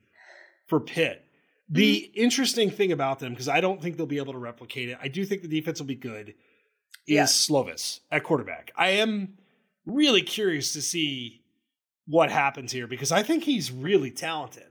[0.68, 1.26] for Pitt.
[1.70, 2.22] The Mm-hmm.
[2.22, 4.98] interesting thing about them, because I don't think they'll be able to replicate it.
[5.02, 6.30] I do think the defense will be good.
[6.30, 6.36] Is
[7.08, 7.24] Yeah.
[7.24, 8.72] Slovis at quarterback?
[8.76, 9.38] I am
[9.86, 11.44] really curious to see
[12.08, 14.66] what happens here because I think he's really talented.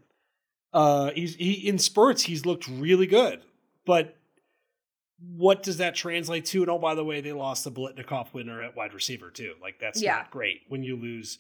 [0.73, 3.41] Uh, he's he in spurts he's looked really good,
[3.85, 4.17] but
[5.37, 6.63] what does that translate to?
[6.63, 9.55] And oh, by the way, they lost the Biletnikoff winner at wide receiver too.
[9.61, 10.17] Like that's Yeah.
[10.17, 11.39] not great when you lose.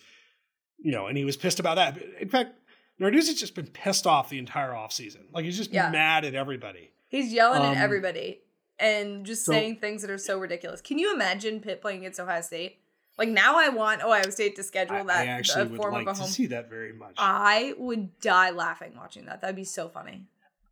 [0.83, 1.99] You know, and he was pissed about that.
[2.21, 2.53] In fact,
[3.01, 5.33] Narduzzi's just been pissed off the entire offseason.
[5.33, 5.91] Like he's just Yeah.
[5.91, 6.91] mad at everybody.
[7.09, 8.41] He's yelling Um, at everybody
[8.79, 10.81] and just so- saying things that are so ridiculous.
[10.81, 12.79] Can you imagine Pitt playing against Ohio State?
[13.21, 16.15] Like now, I want Ohio State to schedule I, that I actually would like to
[16.15, 16.27] home.
[16.27, 17.15] see that very much.
[17.19, 19.43] I would die laughing watching that.
[19.43, 20.25] That'd be so funny.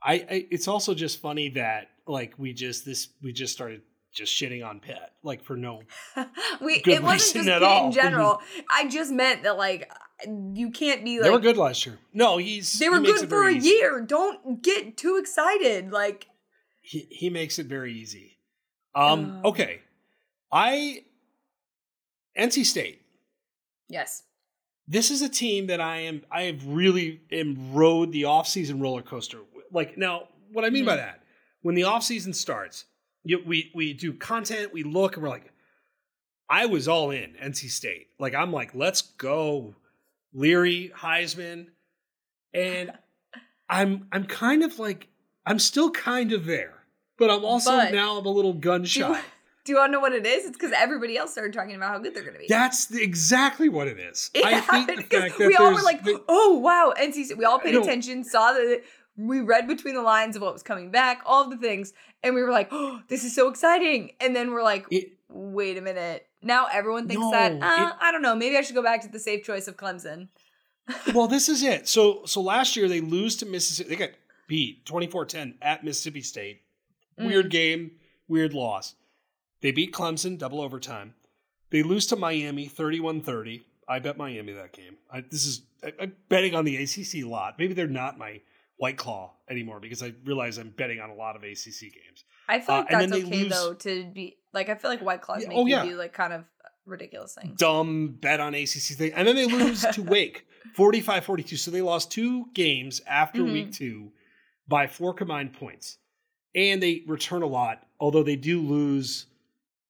[0.02, 3.82] I, I it's also just funny that like we just this we just started
[4.14, 5.82] just shitting on Pitt like for no
[6.62, 7.86] we Good it wasn't just at all.
[7.86, 8.40] in general.
[8.70, 9.92] I just meant that like
[10.54, 11.98] you can't be like they were good last year.
[12.14, 13.68] No, he's They were makes good for a easy.
[13.68, 14.00] year.
[14.00, 15.92] Don't get too excited.
[15.92, 16.28] Like
[16.80, 18.38] He he makes it very easy.
[18.94, 19.50] Um Oh.
[19.50, 19.82] okay.
[20.50, 21.04] I
[22.38, 23.02] NC State.
[23.88, 24.22] yes,
[24.86, 29.02] This is a team that I am I have really am rode the offseason roller
[29.02, 29.40] coaster.
[29.70, 30.96] Like now, what I mean by Mhm.
[31.04, 31.24] that,
[31.62, 32.84] when the offseason starts,
[33.24, 35.52] you, we we do content, we look, and we're like,
[36.48, 38.08] I was all in NC State.
[38.18, 39.74] Like I'm like, let's go,
[40.32, 41.66] Leary, Heisman,
[42.54, 42.92] and
[43.68, 45.08] I'm I'm kind of like
[45.44, 46.84] I'm still kind of there,
[47.18, 49.22] but I'm also But- now I'm a little gun shy.
[49.68, 50.46] do you want to know what it is?
[50.46, 52.46] It's because everybody else started talking about how good they're going to be.
[52.48, 54.30] That's the- exactly what it is.
[54.32, 57.44] It I happened 'cause fact that we all were like, the- "Oh wow, NC We
[57.44, 58.82] all paid attention, saw that
[59.18, 62.34] we read between the lines of what was coming back, all of the things, and
[62.34, 65.82] we were like, "Oh, this is so exciting!" And then we're like, it, "Wait a
[65.82, 67.56] minute." Now everyone thinks No, that uh,
[67.88, 68.34] it- I don't know.
[68.34, 70.28] Maybe I should go back to the safe choice of Clemson.
[71.14, 71.86] well, this is it.
[71.88, 73.90] So so last year they lose to Mississippi.
[73.90, 74.10] They got
[74.46, 76.62] beat 24-10 at Mississippi State.
[77.20, 77.26] Mm.
[77.26, 77.90] Weird game,
[78.28, 78.94] weird loss.
[79.60, 81.14] They beat Clemson double overtime.
[81.70, 83.62] They lose to Miami 31-30.
[83.88, 84.96] I bet Miami that game.
[85.10, 87.54] I, this is I, I'm betting on the ACC a lot.
[87.58, 88.40] Maybe they're not my
[88.76, 92.24] White Claw anymore because I realize I'm betting on a lot of ACC games.
[92.48, 95.00] I feel Uh, like then that's okay lose- though to be like I feel like
[95.02, 95.84] White Claws Yeah, make oh, you yeah.
[95.84, 96.44] do like kind of
[96.86, 97.58] ridiculous things.
[97.58, 99.12] dumb bet on ACC thing.
[99.14, 101.56] And then they lose to Wake 45 42.
[101.56, 103.52] So they lost two games after Mhm.
[103.52, 104.12] week two
[104.68, 105.98] by four combined points.
[106.54, 109.26] And they return a lot, although they do lose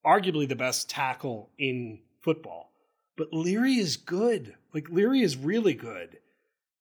[0.08, 2.72] arguably the best tackle in football.
[3.16, 4.54] But Leary is good.
[4.72, 6.18] Like Leary is really good.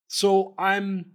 [0.08, 1.14] So I'm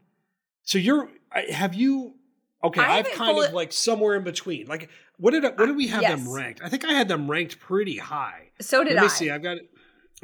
[0.64, 1.08] so you're
[1.50, 2.14] have you
[2.62, 4.66] okay, I I've kind of like somewhere in between.
[4.66, 6.60] Like what did I, what did we have them ranked?
[6.62, 8.50] I think I had them ranked pretty high.
[8.60, 8.94] So did I.
[8.96, 9.10] Let me I.
[9.10, 9.30] see.
[9.30, 9.70] I've got it.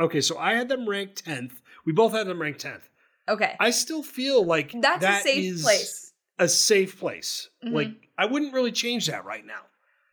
[0.01, 1.61] Okay, so I had them ranked tenth.
[1.84, 2.89] We both had them ranked tenth.
[3.28, 3.57] Okay.
[3.61, 6.12] I still feel like That's that a safe is place.
[6.39, 7.49] A safe place.
[7.64, 7.72] Mhm.
[7.72, 9.62] Like I wouldn't really change that right now.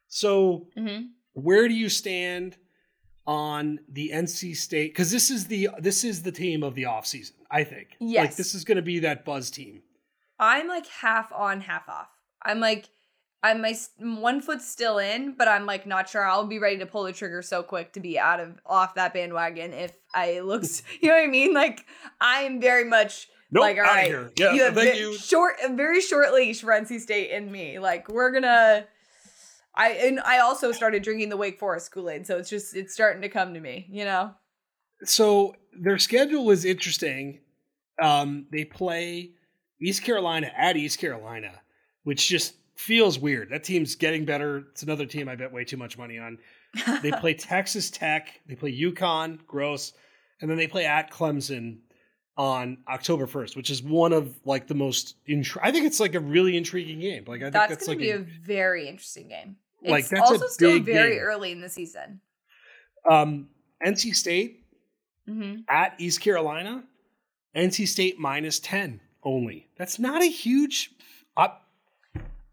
[0.07, 2.57] So hmm where do you stand?
[3.27, 7.31] on the NC State because this is the this is the team of the offseason,
[7.49, 7.97] I think.
[7.99, 8.23] Yes.
[8.23, 9.81] Like this is going to be that buzz team.
[10.39, 12.09] I'm like half on, half off.
[12.43, 12.89] I'm like,
[13.41, 16.85] I'm my one foot still in, but I'm like not sure I'll be ready to
[16.85, 20.83] pull the trigger so quick to be out of off that bandwagon if I looks,
[21.01, 21.53] you know what I mean?
[21.53, 21.85] Like
[22.21, 24.31] I'm very much Nope, like, all outta right, here.
[24.37, 25.17] Yeah, you have thank ve- you.
[25.17, 27.79] short, very short leash for NC State and me.
[27.79, 28.85] Like we're gonna.
[29.75, 32.93] I and I also started drinking the Wake Forest Kool Aid, so it's just it's
[32.93, 34.33] starting to come to me, you know.
[35.03, 37.39] So their schedule is interesting.
[38.01, 39.31] Um, they play
[39.81, 41.51] East Carolina at East Carolina,
[42.03, 43.49] which just feels weird.
[43.49, 44.63] That team's getting better.
[44.71, 46.37] It's another team I bet way too much money on.
[47.01, 48.41] They play Texas Tech.
[48.47, 49.93] They play UConn, gross,
[50.41, 51.79] and then they play at Clemson
[52.37, 55.15] on October first, which is one of like the most.
[55.27, 57.23] Intri- I think it's like a really intriguing game.
[57.27, 59.55] Like I think that's, that's, gonna be a, a, very interesting game.
[59.91, 61.19] Like, It's that's a also still very game.
[61.23, 62.21] early in the season.
[63.09, 63.49] um,
[63.85, 64.61] NC State
[65.27, 66.83] hmm at East Carolina,
[67.55, 69.67] NC State minus 10 only.
[69.77, 70.91] That's not a huge.
[71.35, 71.49] I,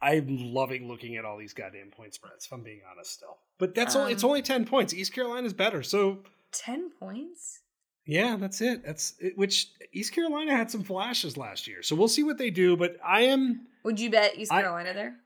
[0.01, 3.37] I'm loving looking at all these goddamn point spreads, if I'm being honest still.
[3.59, 4.93] But that's only, it's Um, only 10 points.
[4.95, 5.83] East Carolina's better.
[5.83, 7.61] So, Ten points.
[8.07, 8.85] yeah, that's it.
[8.85, 11.83] That's it, which East Carolina had some flashes last year.
[11.83, 12.77] So we'll see what they do.
[12.77, 15.17] But I am, Would you bet East I- Carolina there?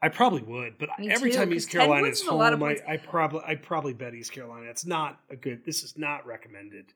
[0.00, 0.78] I probably would.
[0.78, 2.94] But Me every too, time East Carolina is is a lot of home, I.
[2.94, 4.66] I probably, I probably bet East Carolina.
[4.70, 6.92] It's not a good, this is not recommended.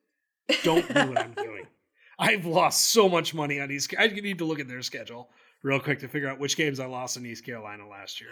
[0.63, 1.67] don't do what I'm doing.
[2.19, 3.93] I've lost so much money on East.
[3.99, 5.31] I need to look at their schedule
[5.63, 8.31] real quick to figure out which games I lost in East Carolina last year.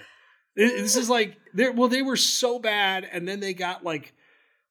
[0.54, 4.12] This is like they well, they were so bad, and then they got like,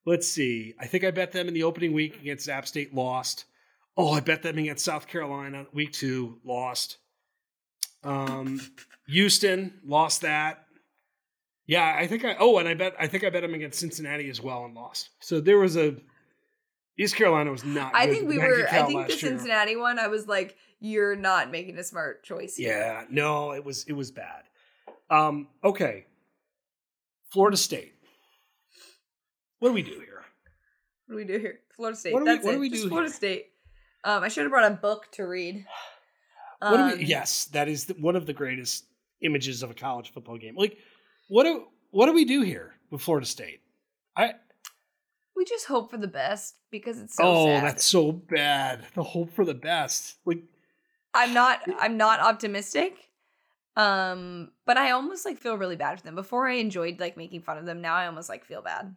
[0.06, 0.76] let's see.
[0.80, 3.46] I think I bet them in the opening week against App State, lost.
[3.98, 6.98] Oh, I bet them against South Carolina week two, lost.
[8.04, 8.60] Um,
[9.08, 10.66] Houston lost that.
[11.68, 12.36] Yeah, I think I.
[12.40, 15.10] Oh, and I bet I think I bet them against Cincinnati as well and lost.
[15.20, 15.96] So there was a.
[16.98, 17.94] East Carolina was not.
[17.96, 18.68] I good think we were.
[18.68, 19.20] I think the year.
[19.20, 20.00] Cincinnati one.
[20.00, 22.56] I was like, you're not making a smart choice.
[22.56, 22.76] Here.
[22.76, 24.44] Yeah, no, it was it was bad.
[25.10, 26.06] Um, okay.
[27.32, 27.94] Florida State.
[29.60, 30.24] What do we do here?
[31.06, 31.60] What do we do here?
[31.76, 32.14] Florida State.
[32.14, 32.56] What do we- That's what it.
[32.56, 33.16] do we do Florida here?
[33.16, 33.46] State.
[34.04, 35.66] Um, I should have brought a book to read.
[36.60, 38.86] What do Um, we, yes, that is the, one of the greatest
[39.22, 40.56] images of a college football game.
[40.56, 40.78] Like,
[41.28, 43.62] what do what do we do here with Florida State?
[44.16, 44.34] I
[45.36, 47.64] We just hope for the best because it's so oh, sad.
[47.64, 48.86] that's so bad.
[48.94, 50.18] The hope for the best.
[50.26, 50.44] Like,
[51.14, 51.62] I'm not.
[51.80, 53.10] I'm not optimistic.
[53.76, 56.16] Um, but I almost like feel really bad for them.
[56.16, 57.82] Before I enjoyed like making fun of them.
[57.82, 58.96] Now I almost like feel bad.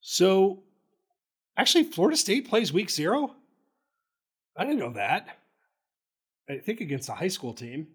[0.00, 0.62] so
[1.56, 3.34] actually, Florida State plays week zero.
[4.56, 5.38] I didn't know that.
[6.48, 7.88] I think against a high school team,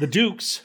[0.00, 0.62] the Dukes.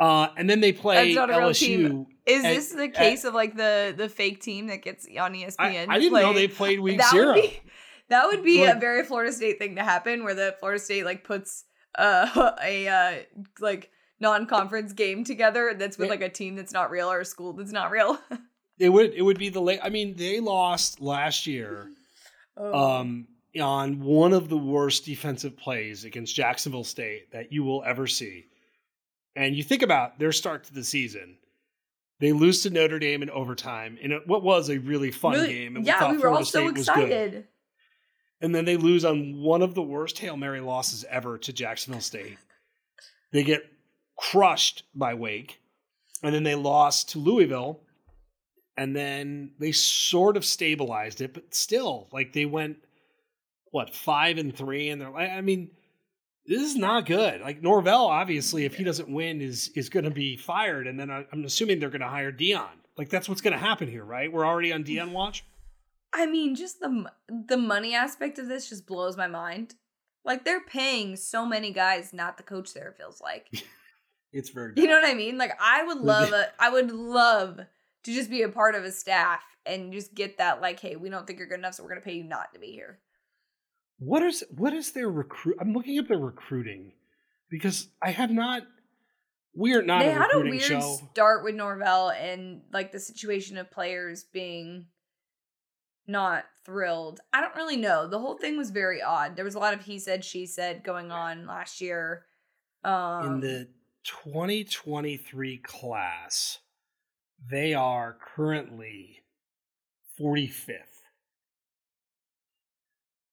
[0.00, 1.58] Uh, and then they play That's not a real LSU.
[1.58, 2.06] team.
[2.26, 5.86] Is And- this the case of like the the fake team that gets on ESPN?
[5.88, 7.34] I, I didn't know they played week that zero.
[7.34, 7.60] Would be,
[8.08, 11.24] that would be a very Florida State thing to happen, where the Florida State like
[11.24, 11.64] puts
[11.96, 13.14] uh, a uh,
[13.60, 13.90] like
[14.20, 17.72] non-conference game together that's with like a team that's not real or a school that's
[17.72, 18.18] not real.
[18.78, 19.78] It would it would be the late.
[19.82, 21.88] I mean, they lost last year
[22.56, 22.98] Oh.
[23.00, 23.28] um,
[23.60, 28.46] on one of the worst defensive plays against Jacksonville State that you will ever see.
[29.36, 31.36] And you think about their start to the season.
[32.20, 35.48] They lose to Notre Dame in overtime in a, what was a really fun Really-
[35.52, 35.76] game.
[35.76, 37.46] and yeah, thought we were Florida all so State was excited.
[38.40, 42.00] And then they lose on one of the worst Hail Mary losses ever to Jacksonville
[42.00, 42.38] State.
[43.32, 43.62] They get
[44.16, 45.60] crushed by Wake.
[46.22, 47.80] And then they lost to Louisville.
[48.76, 52.78] And then they sort of stabilized it, but still, like they went,
[53.72, 54.88] what, five and three?
[54.88, 55.70] And they're like, I mean,
[56.46, 57.40] this is not good.
[57.40, 60.86] Like Norvell, obviously, if he doesn't win, is is going to be fired.
[60.86, 62.68] And then I, I'm assuming they're going to hire Deion.
[62.96, 64.32] Like that's what's going to happen here, right?
[64.32, 65.44] We're already on Deion watch.
[66.12, 69.74] I mean, just the the money aspect of this just blows my mind.
[70.24, 72.88] Like they're paying so many guys not the coach there.
[72.88, 73.48] It feels like
[74.32, 74.72] It's very.
[74.76, 75.38] you know what I mean.
[75.38, 77.60] Like I would love a, I would love
[78.04, 81.08] to just be a part of a staff and just get that like, hey, we
[81.08, 82.98] don't think you're good enough, so we're gonna pay you not to be here.
[84.04, 85.56] What is what is their recruit?
[85.60, 86.92] I'm looking up their recruiting
[87.48, 88.62] because I have not.
[89.54, 90.98] We are not they a had a weird show.
[91.12, 94.86] start with Norvell and like the situation of players being
[96.08, 97.20] not thrilled.
[97.32, 98.08] I don't really know.
[98.08, 99.36] The whole thing was very odd.
[99.36, 102.24] There was a lot of he said she said going on last year.
[102.82, 103.68] Um In the
[104.02, 106.58] 2023 class,
[107.50, 109.22] they are currently
[110.20, 110.91] 45th.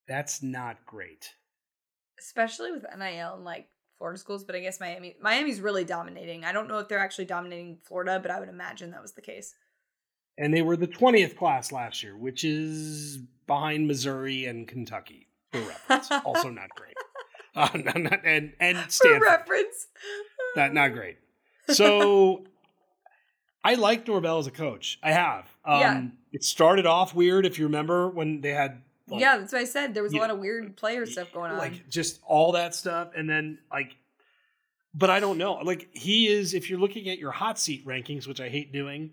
[0.09, 1.35] That's not great.
[2.19, 6.43] especially with NIL and like Florida schools, but I guess Miami Miami's really dominating.
[6.43, 9.21] I don't know if they're actually dominating Florida, but I would imagine that was the
[9.21, 9.55] case.
[10.37, 15.59] And they were the 20th class last year, which is behind Missouri and Kentucky, for
[15.59, 16.09] reference.
[16.25, 16.95] also not great.
[17.55, 19.19] Uh, not, not, and and Stanford.
[19.19, 19.87] For reference.
[20.55, 21.17] Not not great.
[21.69, 22.45] So
[23.63, 24.97] I like Norvell as a coach.
[25.03, 25.45] I have.
[25.65, 26.01] Um, Yeah.
[26.31, 28.81] It started off weird, if you remember, when they had
[29.11, 29.93] like, yeah, that's what I said.
[29.93, 31.57] There was a lot of weird player stuff going on.
[31.57, 33.95] like just all that stuff, and then like,
[34.93, 35.53] but I don't know.
[35.55, 39.11] Like he is, if you're looking at your hot seat rankings, which I hate doing,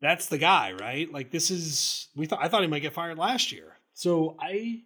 [0.00, 1.10] that's the guy, right?
[1.12, 4.82] Like this is we thought I thought he might get fired last year, so I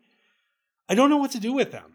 [0.89, 1.95] I don't know what to do with them.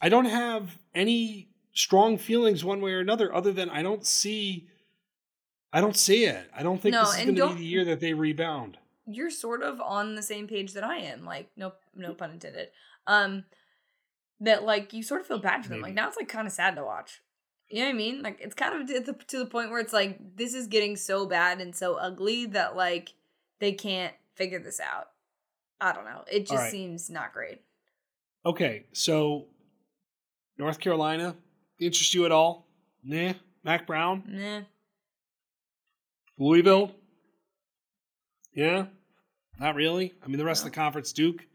[0.00, 4.66] I don't have any strong feelings one way or another, other than I don't see.
[5.72, 6.50] I don't see it.
[6.56, 8.76] I don't think No, this is going to be the year that they rebound.
[9.10, 11.24] You're sort of on the same page that I am.
[11.24, 12.68] Like, no, no pun intended.
[13.06, 13.44] Um,
[14.40, 15.80] that like you sort of feel bad for them.
[15.82, 17.20] Like now it's like kind of sad to watch.
[17.68, 18.22] You know what I mean?
[18.22, 20.96] Like it's kind of to the, to the point where it's like this is getting
[20.96, 23.14] so bad and so ugly that like
[23.58, 25.08] they can't figure this out.
[25.80, 26.24] I don't know.
[26.30, 26.70] It just Alright.
[26.70, 27.60] seems not great.
[28.44, 29.46] Okay, so
[30.58, 31.36] North Carolina
[31.78, 32.66] interest you at all?
[33.04, 33.34] Nah.
[33.62, 34.62] Mack Brown, Nah.
[36.38, 36.92] Louisville.
[38.54, 38.86] Yeah,
[39.60, 40.12] not really.
[40.24, 41.46] I mean, the rest of the conference, Duke.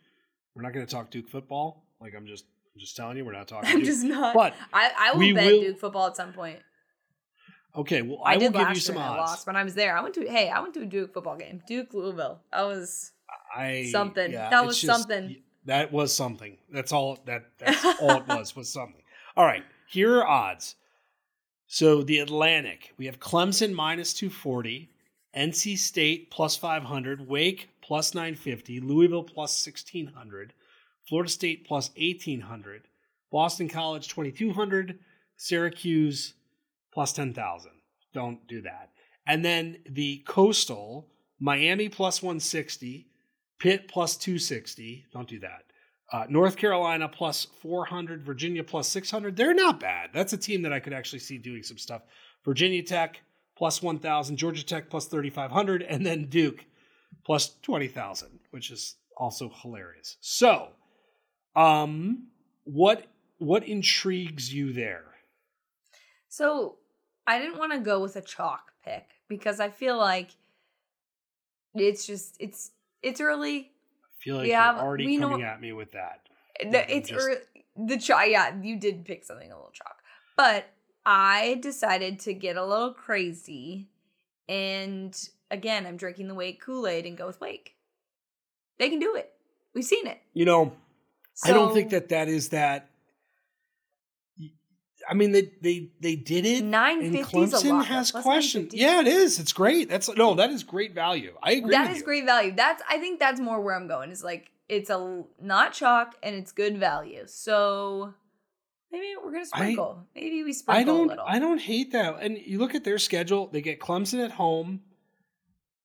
[0.56, 1.84] We're not going to talk Duke football.
[2.00, 3.70] Like I'm just, I'm just telling you, we're not talking.
[3.74, 3.86] I'm Duke.
[3.88, 4.34] just not.
[4.34, 6.60] But I I will bet will- Duke football at some point.
[7.76, 9.18] okay, well, I, I, will did give you some and I odds.
[9.32, 9.98] lost when I was there.
[9.98, 11.62] I went to hey, I went to a Duke football game.
[11.68, 12.40] Duke Louisville.
[12.54, 13.12] That was
[13.54, 14.32] I Something.
[14.32, 15.38] yeah, That was just- something.
[15.66, 16.58] That was something.
[16.72, 17.18] That's all.
[17.26, 18.56] That that's all it was.
[18.56, 19.02] Was something.
[19.36, 19.64] All right.
[19.90, 20.76] Here are odds.
[21.68, 24.90] So the Atlantic, we have Clemson minus two forty,
[25.36, 30.54] NC State plus five hundred, Wake plus nine fifty, Louisville plus sixteen hundred,
[31.08, 32.88] Florida State plus eighteen hundred,
[33.32, 35.00] Boston College twenty two hundred,
[35.38, 36.34] Syracuse
[36.94, 37.72] plus ten thousand.
[38.14, 38.92] Don't do that.
[39.28, 41.08] And then the Coastal,
[41.40, 43.08] Miami plus one sixty.
[43.60, 45.06] Pitt plus 260.
[45.14, 45.64] Don't do that.
[46.12, 48.24] Uh, North Carolina plus 400.
[48.24, 49.36] Virginia plus 600.
[49.36, 50.12] They're not bad.
[50.14, 52.04] That's a team that I could actually see doing some stuff.
[52.44, 53.22] Virginia Tech
[53.58, 54.38] plus 1,000.
[54.38, 55.82] Georgia Tech plus 3,500.
[55.82, 56.66] And then Duke
[57.24, 60.18] plus 20,000, which is also hilarious.
[60.22, 60.70] So,
[61.56, 62.28] um,
[62.66, 63.06] what
[63.38, 65.06] what intrigues you there?
[66.30, 66.78] So
[67.28, 70.30] I didn't want to go with a chalk pick because I feel like
[71.74, 73.72] it's just it's it's early.
[74.04, 76.28] I feel like We you're have- already we know- coming at me with that.
[76.62, 77.38] The- it's just- early.
[77.78, 78.28] The chalk.
[78.28, 80.02] Yeah, you did pick something a little chalk,
[80.38, 80.66] but
[81.06, 83.90] I decided to get a little crazy,
[84.48, 85.14] and
[85.52, 87.76] again, I'm drinking the Wake Kool Aid and go with Wake.
[88.80, 89.32] They can do it.
[89.74, 90.20] We've seen it.
[90.34, 90.74] You know,
[91.44, 92.90] I don't think that that is that.
[95.08, 96.64] I mean, they they they did it.
[96.64, 97.86] nine a Clemson lot.
[97.88, 98.74] has questions.
[98.74, 99.40] Yeah, it is.
[99.40, 99.88] It's great.
[99.90, 101.36] That's no, that is great value.
[101.44, 101.72] I agree.
[101.72, 102.04] That is you.
[102.04, 102.54] great value.
[102.56, 104.10] That's I think that's more where I'm going.
[104.10, 107.24] Is like it's a not chalk and it's good value.
[107.28, 108.14] So
[108.92, 110.08] maybe we're gonna I- sprinkle.
[110.16, 111.08] maybe we sprinkle I a don't.
[111.08, 111.26] little.
[111.28, 112.16] I don't hate that.
[112.22, 113.48] And you look at their schedule.
[113.48, 114.82] They get Clemson at home.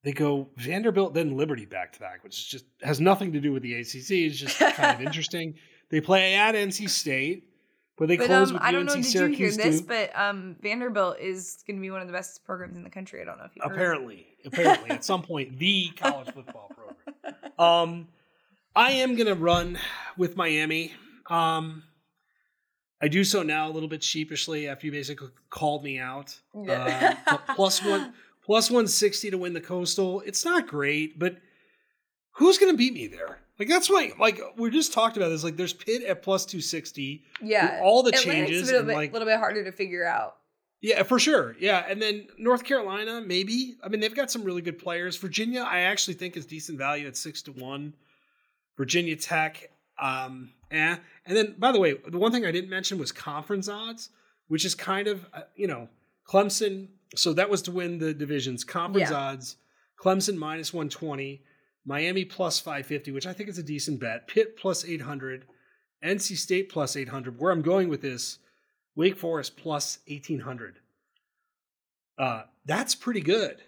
[0.03, 3.53] They go Vanderbilt, then Liberty back to back, which is just has nothing to do
[3.53, 4.11] with the ACC.
[4.11, 5.55] It's just kind of interesting.
[5.91, 7.51] They play at NC State,
[7.99, 8.95] but they but close um, with I don't UNC know.
[8.97, 9.39] Did Syracuse.
[9.39, 9.81] you hear this?
[9.81, 9.89] Duke.
[9.89, 13.21] But um, Vanderbilt is going to be one of the best programs in the country.
[13.21, 13.73] I don't know if you heard.
[13.73, 17.51] apparently, apparently, at some point, the college football program.
[17.59, 18.09] Um,
[18.75, 19.79] I am gonna run
[20.17, 20.93] with Miami.
[21.29, 21.83] Um,
[23.03, 26.39] I do so now a little bit sheepishly after you basically called me out.
[26.55, 27.17] Yeah.
[27.27, 28.13] Uh, plus one,
[28.51, 30.23] plus one sixty to win the coastal.
[30.27, 31.37] It's not great, but
[32.33, 33.39] who's gonna beat me there?
[33.61, 35.45] Like that's why, like we just talked about this.
[35.45, 37.23] Like there's Pitt at plus two sixty.
[37.41, 40.05] yeah, all the Atlantic's changes a little and, bit, like- little bit harder to figure
[40.05, 40.35] out.
[40.81, 41.55] Yeah, for sure.
[41.61, 43.77] Yeah, and then North Carolina, maybe.
[43.85, 45.17] I mean, they've got some really good players.
[45.17, 47.95] Virginia, I actually think is decent value at six to one.
[48.77, 49.71] Virginia Tech,
[50.01, 50.97] um, eh.
[51.25, 54.09] And then, by the way, the one thing I didn't mention was conference odds,
[54.49, 55.89] which is kind of, uh, you know,
[56.27, 56.89] Clemson.
[57.17, 58.65] So that was to win the divisions.
[58.65, 59.17] Conference Yeah.
[59.17, 59.57] odds:
[59.99, 61.43] Clemson minus one twenty,
[61.85, 64.27] Miami plus five fifty, which I think is a decent bet.
[64.29, 65.47] Pitt plus eight hundred,
[66.05, 67.39] NC State plus eight hundred.
[67.41, 68.39] Where I'm going with this.
[68.97, 70.81] Wake Forest plus 1800.
[72.19, 73.63] Uh, that's pretty good.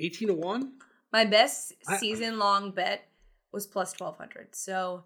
[0.00, 0.72] 18 to 1?
[1.12, 3.08] My best season long bet
[3.52, 4.54] was plus twelve hundred.
[4.54, 5.04] So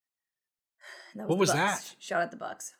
[1.16, 1.58] that What was Bucks.
[1.90, 1.94] that?
[1.98, 2.74] Shout out the Bucks.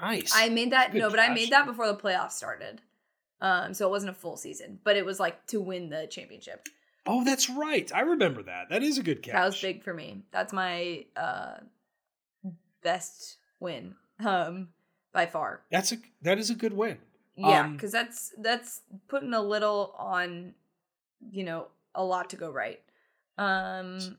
[0.00, 0.32] Nice.
[0.34, 2.80] I made that Good no, but I made that before the playoffs started.
[3.40, 6.68] Um, so it wasn't a full season, but it was like to win the championship.
[7.06, 7.90] oh, that's right.
[7.94, 8.68] I remember that.
[8.70, 9.34] That is a good catch.
[9.34, 10.22] That was big for me.
[10.32, 11.58] That's my uh
[12.82, 13.94] best win
[14.24, 14.68] um,
[15.12, 15.62] by far.
[15.70, 16.98] That's a that is a good win.
[17.36, 20.54] Yeah, Um, because that's that's putting a little on,
[21.30, 22.80] you know, a lot to go right.
[23.36, 24.18] Um,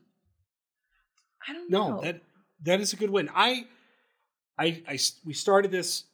[1.46, 1.96] I don't know.
[1.96, 2.22] No, that
[2.62, 3.28] that is a good win.
[3.34, 3.66] I,
[4.60, 6.04] I, I we started this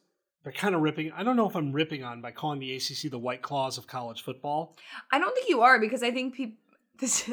[0.45, 1.11] by kind of ripping.
[1.11, 3.85] I don't know if I'm ripping on by calling the ACC the White Claws of
[3.85, 4.75] college football.
[5.11, 6.57] I don't think you are because I think people.
[6.99, 7.29] This,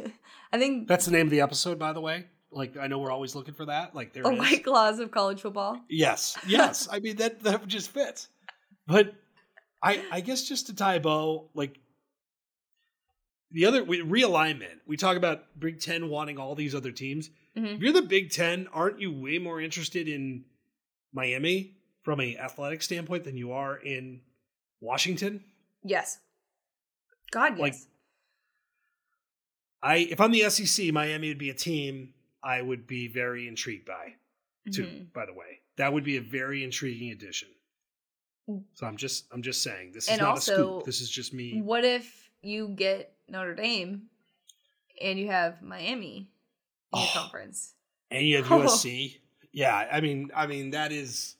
[0.52, 2.26] I think That's the name of the episode, by the way.
[2.50, 3.94] Like I know we're always looking for that.
[3.94, 5.80] Like there the white claws of college football.
[5.88, 6.86] Yes, yes.
[6.92, 8.28] I mean that that just fits.
[8.86, 9.14] But
[9.82, 11.78] I I guess just to tie a bow, like
[13.52, 14.80] the other we, realignment.
[14.86, 17.30] We talk about Big Ten wanting all these other teams.
[17.56, 17.76] Mhm.
[17.76, 20.44] If you're the Big Ten, aren't you way more interested in
[21.14, 24.20] Miami from a athletic standpoint than you are in
[24.80, 25.42] Washington?
[25.82, 26.18] Yes.
[27.30, 27.60] God, yes.
[27.60, 27.74] Like-
[29.82, 33.86] I if I'm the SEC, Miami would be a team I would be very intrigued
[33.86, 34.14] by.
[34.72, 35.12] too, Mhm.
[35.12, 35.60] by the way.
[35.76, 37.48] That would be a very intriguing addition.
[38.48, 38.64] Mm.
[38.72, 40.84] So I'm just I'm just saying this is And not a also, scoop.
[40.86, 41.60] This is just me.
[41.60, 44.08] What if you get Notre Dame
[45.02, 47.10] and you have Miami in your Oh.
[47.12, 47.74] conference?
[48.10, 49.20] And you have USC.
[49.54, 51.36] Yeah, I mean I mean that is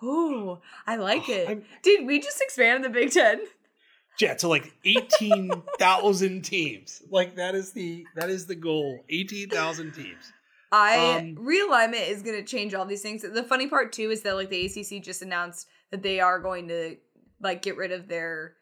[0.00, 1.48] Oh, I like it.
[1.48, 3.40] I'm- Did we just expand the Big Ten?
[4.20, 7.02] yeah, to like 18,000 teams.
[7.10, 9.00] Like that is the that is the goal.
[9.08, 10.32] 18,000 teams.
[10.70, 13.22] I Um, realignment is going to change all these things.
[13.22, 16.68] The funny part too is that like the ACC just announced that they are going
[16.68, 16.96] to
[17.40, 18.54] like get rid of their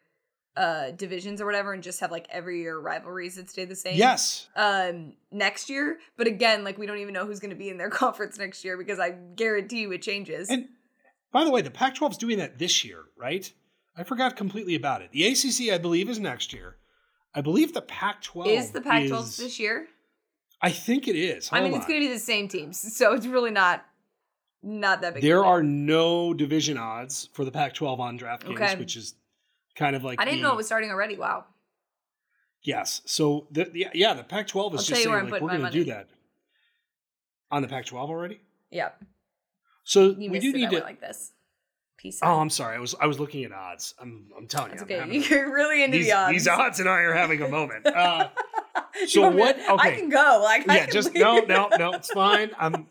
[0.57, 3.95] uh divisions or whatever and just have like every year rivalries that stay the same.
[3.97, 4.47] Yes.
[4.55, 7.77] Um next year, but again, like we don't even know who's going to be in
[7.77, 10.49] their conference next year because I guarantee you it changes.
[10.49, 10.67] And
[11.31, 13.51] by the way, the Pac-12 is doing that this year, right?
[13.95, 15.11] I forgot completely about it.
[15.11, 16.77] The ACC, I believe, is next year.
[17.35, 19.87] I believe the Pac-12 is the Pac-12 is- this year?
[20.61, 21.49] I think it is.
[21.51, 23.85] I mean, Hold it's going to be the same teams, so it's really not
[24.63, 25.21] not that big.
[25.23, 28.75] There are no division odds for the Pac-12 on DraftKings, Okay.
[28.75, 29.13] which is
[29.77, 31.15] kind of like I didn't the- know it was starting already.
[31.17, 31.45] Wow.
[32.63, 33.01] Yes.
[33.05, 35.61] So the, the yeah, the Pac-12 is I'll just saying where I'm like we're going
[35.61, 36.09] to do that
[37.51, 38.41] on the Pac-12 already.
[38.71, 38.89] Yeah.
[39.83, 40.79] So You we do need to.
[40.79, 41.31] like this.
[41.97, 42.19] Peace.
[42.21, 42.39] oh, out.
[42.41, 42.75] I'm sorry.
[42.75, 43.93] I was I was looking at odds.
[43.99, 44.97] I'm I'm telling That's you.
[44.97, 45.17] I'm okay.
[45.17, 46.31] having You're really into these, the odds.
[46.33, 47.87] these odds and I are having a moment.
[47.87, 48.29] Uh,
[49.07, 50.41] so what- to- I can go.
[50.43, 51.23] Like I yeah, can just leave.
[51.23, 51.93] no, no, no.
[51.93, 52.51] It's fine.
[52.59, 52.87] I'm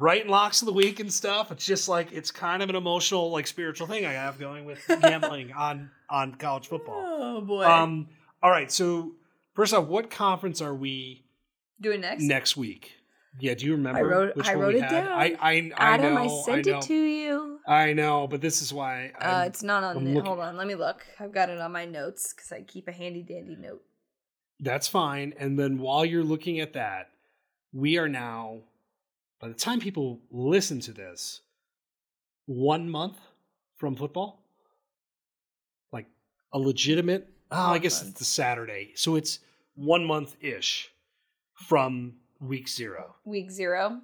[0.00, 1.52] writing locks of the week and stuff.
[1.52, 4.80] It's just like it's kind of an emotional, like spiritual thing I have going with
[5.02, 7.04] gambling on on college football.
[7.06, 7.64] Oh boy.
[7.64, 8.08] Um.
[8.42, 8.72] All right.
[8.72, 9.12] So
[9.54, 11.24] first off, what conference are we
[11.80, 12.22] Doing next.
[12.24, 12.92] next week?
[13.38, 13.54] Yeah.
[13.54, 13.98] Do you remember?
[14.00, 14.90] I wrote- which I wrote it had?
[14.90, 15.08] down.
[15.08, 16.20] I I I Adam, know.
[16.22, 17.60] I sent know, it to you.
[17.68, 19.12] I know, but this is why.
[19.20, 20.10] Uh, it's not on I'm the.
[20.14, 21.04] looking- Hold on, let me look.
[21.20, 23.82] I've got it on my notes because I keep a handy dandy note.
[24.58, 25.34] That's fine.
[25.38, 27.10] And then while you're looking at that,
[27.72, 28.58] we are now,
[29.40, 31.40] by the time people listen to this,
[32.46, 33.18] one month
[33.76, 34.42] from football.
[35.92, 36.06] Like
[36.52, 38.92] a legitimate, oh, I guess it's the Saturday.
[38.94, 39.40] So it's
[39.74, 40.92] one month ish
[41.54, 43.14] from week zero.
[43.24, 44.00] Week zero.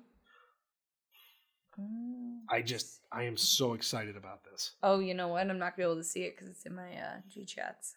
[2.49, 4.72] I just, I am so excited about this.
[4.82, 5.51] Oh, you know what?
[5.51, 7.97] I'm not gonna be able to see it because it's in my uh, G chats.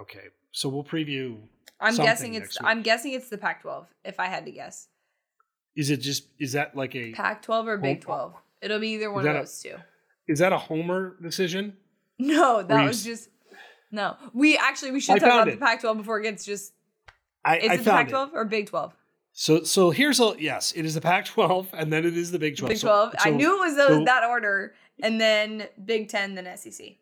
[0.00, 0.28] Okay.
[0.50, 1.38] So we'll preview.
[1.80, 2.56] I'm guessing it's.
[2.60, 3.86] I'm guessing it's the Pac-12.
[4.04, 4.88] If I had to guess,
[5.76, 8.32] Is it just, is that like a, Pac-12 or Big 12.
[8.62, 9.74] It'll be either one of a- those two.
[10.28, 11.76] is that a homer decision?
[12.18, 13.28] No, that was just.
[13.90, 16.72] No, we actually we should I talk about the Pac-12 before it gets just.
[17.44, 18.08] I, Is I it the found.
[18.08, 18.94] Pac-12 or Big 12?
[19.32, 22.56] So so here's a yes, it is the Pac-12 and then it is the Big
[22.56, 22.68] 12.
[22.70, 23.14] Big So- 12.
[23.18, 26.96] I so knew it was those so- that order, and then Big 10, then SEC.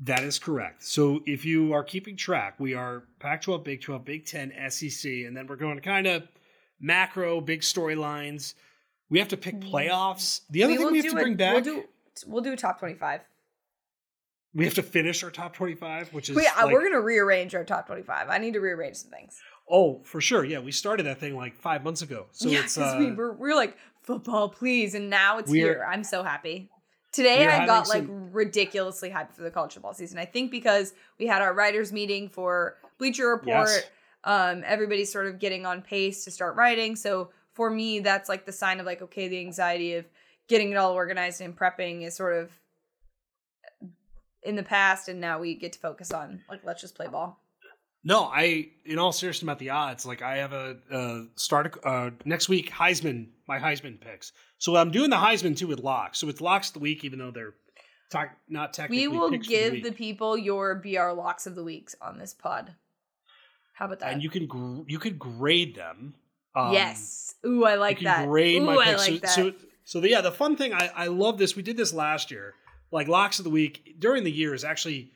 [0.00, 0.82] that is correct.
[0.84, 5.36] So if you are keeping track, we are Pac-12, Big 12, Big 10, SEC, and
[5.36, 6.22] then we're going to kind of
[6.80, 8.54] macro big storylines.
[9.08, 10.40] We have to pick playoffs.
[10.50, 11.84] The other thing we have to bring back, We'll do,
[12.26, 13.20] we'll do top 25.
[14.54, 17.64] we have to finish our top 25, which is Wait, like- we're gonna rearrange our
[17.64, 18.28] top 25.
[18.28, 19.38] I need to rearrange some things.
[19.68, 20.44] oh for sure.
[20.44, 22.26] Yeah, we started that thing like five months ago.
[22.32, 25.52] So yeah, it's because uh, we were, we were like football, please, and now it's
[25.52, 25.86] here.
[25.88, 26.70] I'm so happy.
[27.12, 30.18] Today I got like some- ridiculously hyped for the college football season.
[30.18, 33.68] I think because we had our writers meeting for Bleacher Report.
[33.68, 33.84] Yes.
[34.26, 36.96] Um, everybody's sort of getting on pace to start writing.
[36.96, 40.04] So for me, that's like the sign of like okay, the anxiety of
[40.48, 42.50] getting it all organized and prepping is sort of
[44.42, 47.40] in the past, and now we get to focus on like let's just play ball.
[48.04, 52.10] No, I in all seriousness about the odds, like I have a, uh start uh
[52.24, 54.32] next week Heisman, my Heisman picks.
[54.58, 56.18] So I'm doing the Heisman too with locks.
[56.18, 57.54] So it's locks of the week, even though they're
[58.10, 59.08] talk, not technically.
[59.08, 62.74] We will give the, the, people your BR locks of the weeks on this pod.
[63.76, 64.12] How about that?
[64.12, 66.14] and you can gr- you could grade them.
[66.54, 67.34] Um, yes.
[67.44, 68.28] Ooh, I like you can that.
[68.28, 69.08] grade Ooh, my I picks.
[69.08, 69.30] like that.
[69.30, 71.54] so, so So the, yeah, the fun thing I, I love this.
[71.54, 72.54] We did this last year.
[72.90, 75.10] Like locks of the week during the year is actually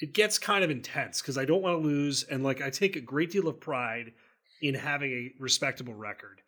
[0.00, 2.96] it gets kind of intense because I don't want to lose, and like I take
[2.96, 4.12] a great deal of pride
[4.60, 6.42] in having a respectable record.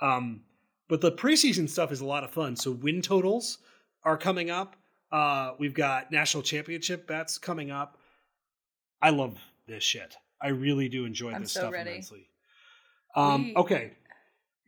[0.00, 0.42] Um,
[0.88, 2.56] but the preseason stuff is a lot of fun.
[2.56, 3.58] So win totals
[4.04, 4.76] are coming up.
[5.10, 7.98] Uh, we've got national championship bets coming up.
[9.02, 9.36] I love
[9.66, 10.16] this shit.
[10.42, 11.90] I really do enjoy I'm this so stuff ready.
[11.90, 12.28] immensely.
[13.14, 13.92] Um, We- okay.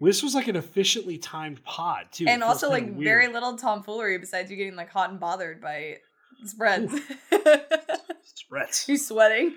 [0.01, 2.27] This was like an efficiently timed pod too.
[2.29, 5.99] And also like kinda very little tomfoolery besides you getting like hot and bothered by
[6.45, 6.93] spreads.
[8.25, 8.87] spreads.
[8.89, 9.55] you sweating?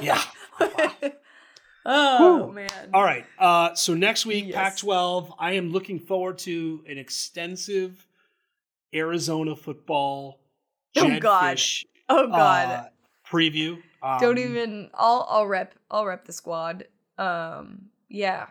[0.00, 0.20] Yeah.
[1.86, 2.52] oh Whew.
[2.54, 2.90] man.
[2.92, 3.24] All right.
[3.38, 4.54] Uh, so next week, Yes.
[4.56, 5.34] Pac-12.
[5.38, 8.06] I am looking forward to an extensive
[8.94, 10.40] Arizona football.
[10.96, 11.50] Oh, God.
[11.50, 12.68] Fish, Oh god.
[12.68, 12.84] uh,
[13.28, 13.82] preview.
[14.04, 14.90] Um, Don't even.
[14.94, 15.74] I'll I'll rep.
[15.90, 16.86] I'll rep the squad.
[17.18, 17.86] Um.
[18.08, 18.46] Yeah.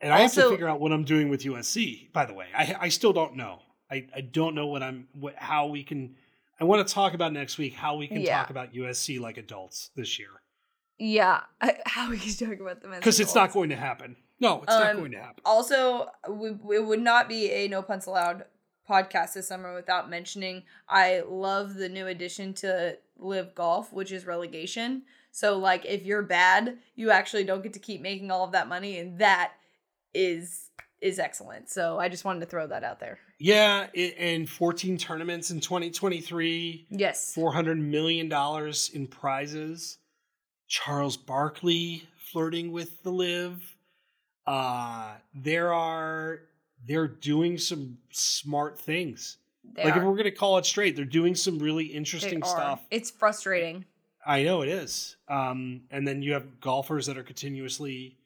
[0.00, 2.12] And I have to figure out what I'm doing with USC.
[2.12, 3.60] By the way, I I still don't know.
[3.90, 6.16] I I don't know what I'm what how we can.
[6.60, 8.38] I want to talk about next week how we can Yeah.
[8.38, 10.28] talk about USC like adults this year
[10.98, 11.40] Yeah.
[11.60, 12.92] I, how we can talk about them?
[12.92, 14.16] as because it's not going to happen.
[14.40, 15.42] No, it's not Um, going to happen.
[15.44, 18.44] Also, we, it would not be a no puns allowed
[18.88, 24.26] podcast this summer without mentioning I love the new addition to LIV Golf, which is
[24.26, 25.02] relegation.
[25.30, 28.68] So, like, if you're bad, you actually don't get to keep making all of that
[28.68, 29.52] money, and that
[30.14, 31.68] is is excellent.
[31.68, 33.18] So, I just wanted to throw that out there.
[33.38, 36.86] Yeah, it, and 14 tournaments in 2023.
[36.90, 37.34] Yes.
[37.34, 39.98] four hundred million dollars in prizes.
[40.68, 43.76] Charles Barkley flirting with the LIV.
[44.46, 46.40] Uh, there are
[46.86, 49.38] they're doing some smart things.
[49.72, 52.46] They like if we're gonna call it straight, they're doing some really They interesting are.
[52.48, 52.86] stuff.
[52.90, 53.84] It's frustrating.
[54.26, 55.16] I know it is.
[55.28, 58.16] Um, and then you have golfers that are continuously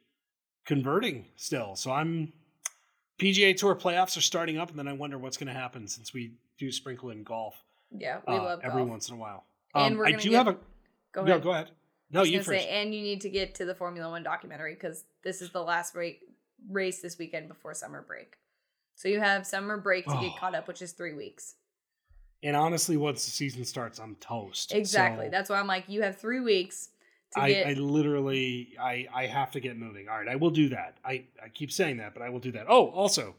[0.64, 1.74] converting still.
[1.76, 2.32] So I'm
[3.18, 6.12] PGA Tour playoffs are starting up, and then I wonder what's going to happen since
[6.14, 8.90] we do sprinkle in golf Yeah, we uh, love every golf.
[8.90, 9.44] once in a while.
[9.74, 10.58] And Um, we're I gonna do get- have a
[11.12, 11.32] Go no.
[11.32, 11.42] ahead.
[11.42, 11.70] Go ahead.
[12.10, 12.48] No, you first.
[12.64, 15.62] say, and you need to get to the Formula One documentary because this is the
[15.62, 16.08] last ra-
[16.70, 18.36] race this weekend before summer break.
[18.98, 20.36] So you have summer break to get Oh.
[20.40, 21.54] caught up, which is three weeks.
[22.42, 24.74] And honestly, once the season starts, I'm toast.
[24.74, 25.26] Exactly.
[25.26, 26.88] So That's why I'm like, you have three weeks
[27.34, 27.66] to I, get.
[27.68, 30.08] I literally, I, I have to get moving.
[30.08, 30.96] All right, I will do that.
[31.04, 32.66] I, I keep saying that, but I will do that.
[32.68, 33.36] Oh, also,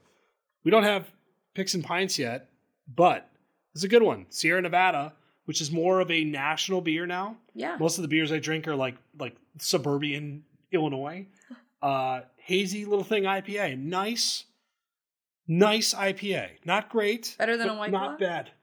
[0.63, 1.11] we don't have
[1.55, 2.49] picks and pints yet,
[2.95, 3.29] but
[3.75, 4.27] it's a good one.
[4.29, 5.11] Sierra Nevada,
[5.43, 7.35] which is more of a national beer now.
[7.53, 7.75] yeah.
[7.77, 11.25] Most of the beers I drink are like like suburban Illinois.
[11.81, 14.43] Uh, hazy little thing IPA, nice,
[15.49, 16.47] nice IPA.
[16.63, 18.51] Not great, Better than a White not bad.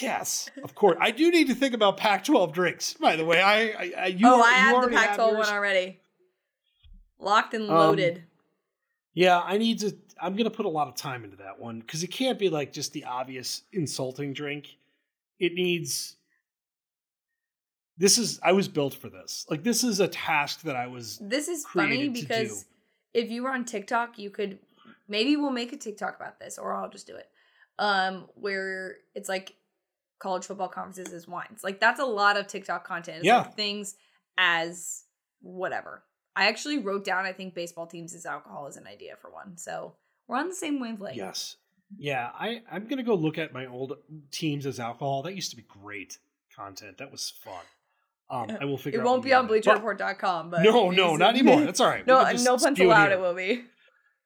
[0.00, 0.96] Yes, of course.
[1.00, 2.94] I do need to think about Pac-12 drinks.
[2.94, 5.36] By the way, I, I, I you, oh, are- I had the already Pac 12
[5.36, 6.00] one already.
[7.18, 8.22] Locked and Um, loaded.
[9.14, 9.96] Yeah, I need to.
[10.20, 12.72] I'm gonna put a lot of time into that one because it can't be like
[12.72, 14.76] just the obvious insulting drink.
[15.40, 16.16] It needs.
[17.96, 18.38] This is.
[18.44, 19.44] I was built for this.
[19.50, 21.18] Like this is a task that I was.
[21.20, 22.64] this is funny because
[23.12, 24.58] if you were on TikTok, you could
[25.08, 27.28] maybe we'll make a TikTok about this, or I'll just do it.
[27.78, 29.56] Um, where it's like
[30.20, 31.62] college football conferences as wines.
[31.64, 33.18] Like that's a lot of TikTok content.
[33.18, 33.38] It's Yeah.
[33.38, 33.96] like things
[34.38, 35.04] as
[35.40, 36.02] whatever.
[36.36, 39.56] I actually wrote down I think baseball teams as alcohol is an idea for one.
[39.56, 39.94] So
[40.28, 41.16] we're on the same wavelength.
[41.16, 41.56] Yes.
[41.98, 43.98] Yeah, I, I'm gonna go look at my old
[44.30, 45.22] teams as alcohol.
[45.22, 46.18] That used to be great
[46.54, 46.98] content.
[46.98, 47.62] That was fun.
[48.30, 49.00] Um, I will figure.
[49.00, 49.66] It won't be on name it is.
[49.66, 51.60] But- bleacherreport.com, but No, no, not anymore.
[51.64, 52.06] That's all right.
[52.06, 53.08] No, no spew allowed.
[53.08, 53.18] here.
[53.18, 53.64] It will be.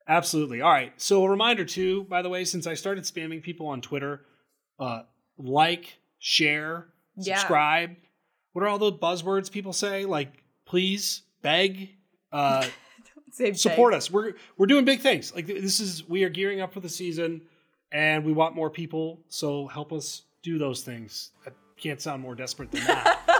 [0.08, 0.62] Absolutely.
[0.62, 0.92] All right.
[0.96, 4.22] So a reminder too, by the way, since I started spamming people on Twitter,
[4.78, 5.02] uh,
[5.36, 6.86] like, share,
[7.16, 7.36] Yeah.
[7.36, 7.96] subscribe.
[8.52, 10.04] What are all the buzzwords people say?
[10.06, 11.90] Like, please, beg,
[12.32, 12.66] uh,
[13.52, 14.10] support us.
[14.10, 15.34] We're we're doing big things.
[15.34, 17.42] Like this is we are gearing up for the season,
[17.92, 19.20] and we want more people.
[19.28, 21.30] So help us do those things.
[21.46, 23.20] I can't sound more desperate than that.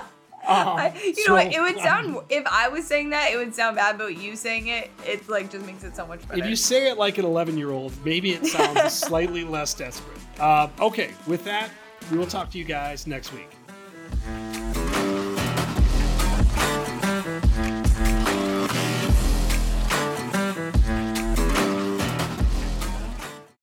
[0.49, 1.53] Um, I, you so, know what?
[1.53, 3.99] It would um, sound if I was saying that, it would sound bad.
[3.99, 6.43] But you saying it, it like just makes it so much better.
[6.43, 10.19] If you say it like an 11 year old, maybe it sounds slightly less desperate.
[10.41, 11.71] Uh, okay, with that,
[12.11, 13.51] we will talk to you guys next week.